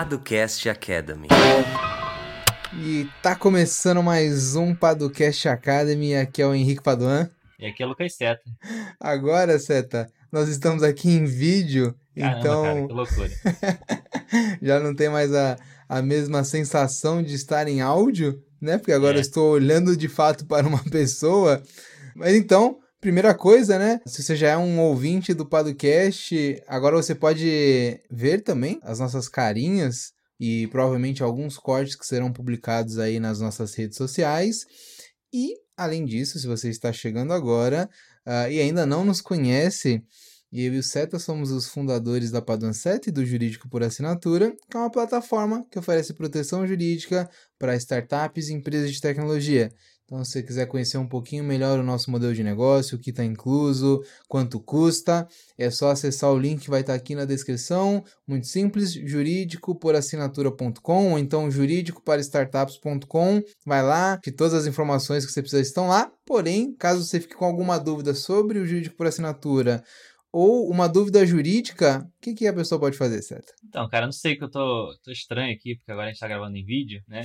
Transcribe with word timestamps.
Paducast 0.00 0.68
Academy. 0.68 1.26
E 2.84 3.08
tá 3.22 3.34
começando 3.34 4.02
mais 4.02 4.54
um 4.54 4.74
Paducast 4.74 5.48
Academy. 5.48 6.14
Aqui 6.14 6.42
é 6.42 6.46
o 6.46 6.54
Henrique 6.54 6.82
Paduan. 6.82 7.30
E 7.58 7.64
aqui 7.64 7.82
é 7.82 7.86
o 7.86 7.88
Lucas 7.88 8.12
Seta. 8.12 8.42
Agora, 9.00 9.58
Seta, 9.58 10.06
nós 10.30 10.50
estamos 10.50 10.82
aqui 10.82 11.08
em 11.08 11.24
vídeo, 11.24 11.94
Caramba, 12.14 12.38
então 12.38 12.62
cara, 12.62 12.86
que 12.86 12.92
loucura. 12.92 13.30
já 14.60 14.80
não 14.80 14.94
tem 14.94 15.08
mais 15.08 15.34
a, 15.34 15.56
a 15.88 16.02
mesma 16.02 16.44
sensação 16.44 17.22
de 17.22 17.34
estar 17.34 17.66
em 17.66 17.80
áudio, 17.80 18.38
né? 18.60 18.76
Porque 18.76 18.92
agora 18.92 19.14
É. 19.14 19.16
eu 19.16 19.22
estou 19.22 19.50
olhando 19.52 19.96
de 19.96 20.08
fato 20.08 20.44
para 20.44 20.68
uma 20.68 20.84
pessoa. 20.92 21.62
Mas 22.14 22.34
então, 22.34 22.76
primeira 23.06 23.32
coisa, 23.32 23.78
né? 23.78 24.00
Se 24.04 24.20
você 24.20 24.34
já 24.34 24.48
é 24.48 24.56
um 24.56 24.80
ouvinte 24.80 25.32
do 25.32 25.46
Podcast, 25.46 26.60
agora 26.66 26.96
você 26.96 27.14
pode 27.14 28.00
ver 28.10 28.40
também 28.42 28.80
as 28.82 28.98
nossas 28.98 29.28
carinhas 29.28 30.12
e 30.40 30.66
provavelmente 30.72 31.22
alguns 31.22 31.56
cortes 31.56 31.94
que 31.94 32.04
serão 32.04 32.32
publicados 32.32 32.98
aí 32.98 33.20
nas 33.20 33.38
nossas 33.38 33.72
redes 33.76 33.96
sociais. 33.96 34.66
E, 35.32 35.54
além 35.76 36.04
disso, 36.04 36.36
se 36.40 36.48
você 36.48 36.68
está 36.68 36.92
chegando 36.92 37.32
agora 37.32 37.88
ah, 38.26 38.50
e 38.50 38.60
ainda 38.60 38.84
não 38.84 39.04
nos 39.04 39.20
conhece, 39.20 40.02
eu 40.52 40.74
e 40.74 40.78
o 40.78 40.82
Seta 40.82 41.16
somos 41.20 41.52
os 41.52 41.68
fundadores 41.68 42.32
da 42.32 42.42
Paduan 42.42 42.72
7 42.72 43.10
e 43.10 43.12
do 43.12 43.24
Jurídico 43.24 43.68
por 43.68 43.84
Assinatura, 43.84 44.52
que 44.68 44.76
é 44.76 44.80
uma 44.80 44.90
plataforma 44.90 45.64
que 45.70 45.78
oferece 45.78 46.12
proteção 46.12 46.66
jurídica 46.66 47.30
para 47.56 47.76
startups 47.76 48.48
e 48.48 48.52
empresas 48.52 48.92
de 48.92 49.00
tecnologia. 49.00 49.70
Então, 50.06 50.24
se 50.24 50.32
você 50.32 50.42
quiser 50.42 50.66
conhecer 50.66 50.98
um 50.98 51.06
pouquinho 51.06 51.42
melhor 51.42 51.80
o 51.80 51.82
nosso 51.82 52.12
modelo 52.12 52.32
de 52.32 52.44
negócio, 52.44 52.96
o 52.96 53.00
que 53.00 53.10
está 53.10 53.24
incluso, 53.24 54.04
quanto 54.28 54.60
custa, 54.60 55.26
é 55.58 55.68
só 55.68 55.90
acessar 55.90 56.30
o 56.30 56.38
link 56.38 56.62
que 56.62 56.70
vai 56.70 56.82
estar 56.82 56.94
aqui 56.94 57.16
na 57.16 57.24
descrição. 57.24 58.04
Muito 58.24 58.46
simples, 58.46 58.92
jurídicoporassinatura.com 58.92 61.10
ou 61.10 61.18
então 61.18 61.50
jurídicoparastartups.com. 61.50 63.42
Vai 63.66 63.82
lá, 63.82 64.20
que 64.22 64.30
todas 64.30 64.54
as 64.54 64.66
informações 64.66 65.26
que 65.26 65.32
você 65.32 65.42
precisa 65.42 65.60
estão 65.60 65.88
lá. 65.88 66.12
Porém, 66.24 66.72
caso 66.76 67.04
você 67.04 67.18
fique 67.18 67.34
com 67.34 67.44
alguma 67.44 67.76
dúvida 67.76 68.14
sobre 68.14 68.60
o 68.60 68.66
jurídico 68.66 68.96
por 68.96 69.08
assinatura 69.08 69.82
ou 70.32 70.70
uma 70.70 70.86
dúvida 70.86 71.24
jurídica, 71.24 72.06
o 72.18 72.20
que, 72.20 72.34
que 72.34 72.46
a 72.46 72.52
pessoa 72.52 72.78
pode 72.78 72.96
fazer, 72.96 73.22
certo? 73.22 73.54
Então, 73.64 73.88
cara, 73.88 74.04
não 74.04 74.12
sei 74.12 74.36
que 74.36 74.44
eu 74.44 74.50
tô, 74.50 74.94
tô 75.02 75.10
estranho 75.10 75.52
aqui, 75.52 75.76
porque 75.76 75.90
agora 75.90 76.08
a 76.08 76.10
gente 76.10 76.20
tá 76.20 76.28
gravando 76.28 76.56
em 76.56 76.64
vídeo, 76.64 77.02
né? 77.08 77.22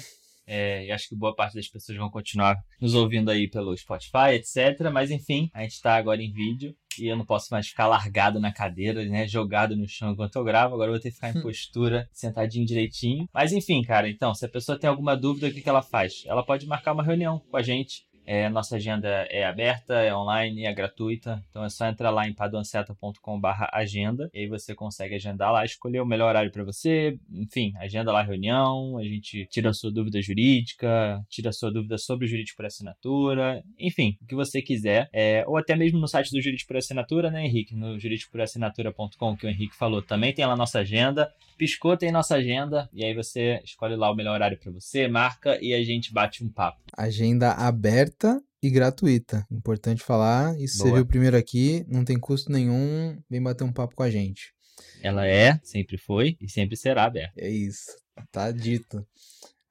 É, 0.54 0.86
e 0.86 0.92
acho 0.92 1.08
que 1.08 1.16
boa 1.16 1.34
parte 1.34 1.56
das 1.56 1.70
pessoas 1.70 1.98
vão 1.98 2.10
continuar 2.10 2.58
nos 2.82 2.94
ouvindo 2.94 3.32
aí 3.32 3.50
pelo 3.50 3.76
Spotify, 3.78 4.34
etc. 4.34 4.92
Mas 4.92 5.10
enfim, 5.10 5.50
a 5.54 5.62
gente 5.62 5.82
tá 5.82 5.96
agora 5.96 6.22
em 6.22 6.30
vídeo 6.30 6.76
e 7.00 7.08
eu 7.08 7.16
não 7.16 7.26
posso 7.26 7.48
mais 7.52 7.70
ficar 7.70 7.88
largado 7.88 8.38
na 8.38 8.52
cadeira, 8.52 9.06
né? 9.06 9.26
Jogado 9.26 9.78
no 9.78 9.88
chão 9.88 10.12
enquanto 10.12 10.36
eu 10.36 10.44
gravo. 10.44 10.76
Agora 10.76 10.90
eu 10.90 10.96
vou 10.96 11.02
ter 11.02 11.08
que 11.08 11.16
ficar 11.16 11.30
em 11.30 11.42
postura, 11.42 12.06
sentadinho 12.12 12.66
direitinho. 12.66 13.30
Mas 13.34 13.54
enfim, 13.54 13.82
cara, 13.82 14.10
então, 14.10 14.34
se 14.34 14.46
a 14.46 14.50
pessoa 14.50 14.78
tem 14.78 14.90
alguma 14.90 15.16
dúvida, 15.16 15.48
o 15.48 15.54
que, 15.54 15.62
que 15.62 15.70
ela 15.70 15.82
faz? 15.82 16.24
Ela 16.26 16.46
pode 16.46 16.68
marcar 16.68 16.92
uma 16.92 17.04
reunião 17.04 17.40
com 17.50 17.56
a 17.56 17.62
gente. 17.62 18.06
É, 18.26 18.50
nossa 18.50 18.76
agenda 18.76 19.08
é 19.30 19.46
aberta, 19.46 19.96
é 19.96 20.16
online, 20.16 20.66
é 20.66 20.74
gratuita. 20.74 21.44
Então 21.50 21.64
é 21.64 21.70
só 21.70 21.88
entrar 21.88 22.10
lá 22.10 22.28
em 22.28 22.34
paduanceta.com/agenda 22.34 24.30
e 24.34 24.40
aí 24.40 24.48
você 24.48 24.74
consegue 24.76 25.16
agendar 25.16 25.52
lá, 25.52 25.66
escolher 25.66 26.02
o 26.02 26.06
melhor 26.06 26.30
horário 26.30 26.52
para 26.52 26.64
você. 26.64 27.18
Enfim, 27.32 27.74
agenda 27.78 28.12
lá 28.12 28.22
a 28.22 28.24
reunião, 28.24 28.98
a 28.98 29.04
gente 29.04 29.46
tira 29.48 29.70
a 29.70 29.74
sua 29.74 29.92
dúvida 29.92 30.22
jurídica, 30.22 31.24
tira 31.30 31.50
a 31.50 31.54
sua 31.54 31.72
dúvida 31.72 31.98
sobre 31.98 32.26
o 32.26 32.28
jurídico 32.28 32.58
por 32.58 32.66
assinatura, 32.66 33.64
enfim, 33.80 34.18
o 34.22 34.26
que 34.26 34.36
você 34.36 34.62
quiser. 34.62 35.10
É, 35.12 35.44
ou 35.48 35.58
até 35.58 35.76
mesmo 35.76 36.00
no 36.00 36.08
site 36.08 36.32
do 36.32 36.42
Jurídico 36.42 36.68
por 36.68 36.78
Assinatura, 36.78 37.30
né, 37.30 37.46
Henrique? 37.46 37.76
No 37.76 38.00
juridicoporassinatura.com, 38.00 39.38
que 39.38 39.46
o 39.46 39.50
Henrique 39.50 39.76
falou, 39.76 40.02
também 40.02 40.34
tem 40.34 40.46
lá 40.46 40.56
nossa 40.56 40.80
agenda. 40.80 41.32
Piscou, 41.58 41.96
tem 41.96 42.12
nossa 42.12 42.36
agenda, 42.36 42.90
e 42.92 43.06
aí 43.06 43.14
você 43.14 43.62
escolhe 43.64 43.96
lá 43.96 44.12
o 44.12 44.16
melhor 44.16 44.34
horário 44.34 44.58
para 44.58 44.72
você, 44.72 45.08
marca 45.08 45.60
e 45.62 45.76
a 45.76 45.84
gente 45.84 46.12
bate 46.12 46.44
um 46.44 46.50
papo. 46.50 46.80
Agenda 46.98 47.52
aberta 47.52 48.11
e 48.62 48.70
gratuita. 48.70 49.46
Importante 49.50 50.04
falar, 50.04 50.60
isso 50.60 50.78
você 50.78 50.84
Boa. 50.84 50.96
viu 50.98 51.06
primeiro 51.06 51.38
aqui, 51.38 51.86
não 51.88 52.06
tem 52.06 52.20
custo 52.20 52.52
nenhum, 52.52 53.20
vem 53.30 53.42
bater 53.42 53.64
um 53.64 53.74
papo 53.74 53.96
com 53.96 54.04
a 54.04 54.10
gente. 54.10 54.54
Ela 55.02 55.28
é, 55.28 55.60
sempre 55.64 55.98
foi 55.98 56.38
e 56.40 56.50
sempre 56.50 56.76
será 56.76 57.06
aberta. 57.06 57.34
É 57.38 57.50
isso, 57.50 57.92
tá 58.32 58.52
dito. 58.52 59.06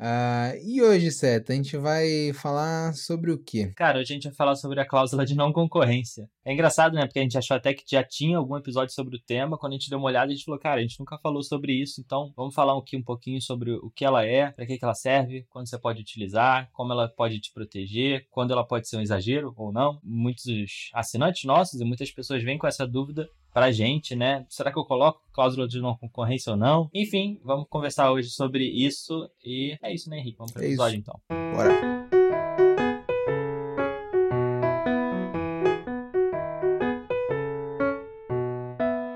Ah, 0.02 0.54
e 0.64 0.80
hoje, 0.80 1.10
Seta, 1.10 1.52
a 1.52 1.56
gente 1.56 1.76
vai 1.76 2.32
falar 2.32 2.94
sobre 2.94 3.30
o 3.30 3.38
quê? 3.38 3.70
Cara, 3.76 3.98
hoje 3.98 4.14
a 4.14 4.14
gente 4.14 4.28
vai 4.28 4.34
falar 4.34 4.56
sobre 4.56 4.80
a 4.80 4.86
cláusula 4.86 5.26
de 5.26 5.34
não 5.34 5.52
concorrência. 5.52 6.26
É 6.42 6.54
engraçado, 6.54 6.94
né? 6.94 7.02
Porque 7.02 7.18
a 7.18 7.22
gente 7.22 7.36
achou 7.36 7.54
até 7.54 7.74
que 7.74 7.84
já 7.86 8.02
tinha 8.02 8.38
algum 8.38 8.56
episódio 8.56 8.94
sobre 8.94 9.16
o 9.16 9.20
tema. 9.20 9.58
Quando 9.58 9.74
a 9.74 9.76
gente 9.76 9.90
deu 9.90 9.98
uma 9.98 10.06
olhada, 10.08 10.32
a 10.32 10.34
gente 10.34 10.46
falou, 10.46 10.58
cara, 10.58 10.80
a 10.80 10.82
gente 10.82 10.98
nunca 10.98 11.18
falou 11.18 11.42
sobre 11.42 11.74
isso. 11.74 12.00
Então, 12.00 12.32
vamos 12.34 12.54
falar 12.54 12.78
aqui 12.78 12.96
um 12.96 13.02
pouquinho 13.02 13.42
sobre 13.42 13.72
o 13.72 13.90
que 13.90 14.02
ela 14.02 14.24
é, 14.24 14.50
para 14.50 14.64
que, 14.64 14.78
que 14.78 14.84
ela 14.84 14.94
serve, 14.94 15.44
quando 15.50 15.68
você 15.68 15.78
pode 15.78 16.00
utilizar, 16.00 16.70
como 16.72 16.94
ela 16.94 17.06
pode 17.06 17.38
te 17.38 17.52
proteger, 17.52 18.26
quando 18.30 18.52
ela 18.52 18.66
pode 18.66 18.88
ser 18.88 18.96
um 18.96 19.02
exagero 19.02 19.52
ou 19.54 19.70
não. 19.70 20.00
Muitos 20.02 20.90
assinantes 20.94 21.44
nossos 21.44 21.78
e 21.78 21.84
muitas 21.84 22.10
pessoas 22.10 22.42
vêm 22.42 22.56
com 22.56 22.66
essa 22.66 22.86
dúvida 22.86 23.28
pra 23.52 23.70
gente, 23.72 24.14
né? 24.14 24.44
Será 24.48 24.72
que 24.72 24.78
eu 24.78 24.84
coloco 24.84 25.20
cláusula 25.32 25.66
de 25.66 25.80
não 25.80 25.96
concorrência 25.96 26.52
ou 26.52 26.56
não? 26.56 26.88
Enfim, 26.94 27.40
vamos 27.44 27.66
conversar 27.68 28.10
hoje 28.12 28.30
sobre 28.30 28.64
isso. 28.64 29.28
E 29.44 29.76
é 29.82 29.92
isso, 29.92 30.08
né, 30.08 30.18
Henrique? 30.18 30.38
Vamos 30.38 30.52
pro 30.52 30.62
É 30.62 30.66
isso. 30.66 30.74
episódio, 30.74 30.98
então. 30.98 31.20
Bora. 31.54 32.00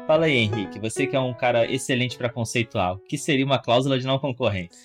Fala 0.06 0.26
aí, 0.26 0.36
Henrique, 0.36 0.78
você 0.78 1.06
que 1.06 1.16
é 1.16 1.20
um 1.20 1.32
cara 1.32 1.70
excelente 1.70 2.16
para 2.18 2.28
conceituar, 2.28 2.94
o 2.94 2.98
que 2.98 3.16
seria 3.16 3.44
uma 3.44 3.58
cláusula 3.58 3.98
de 3.98 4.06
não 4.06 4.18
concorrência? 4.18 4.78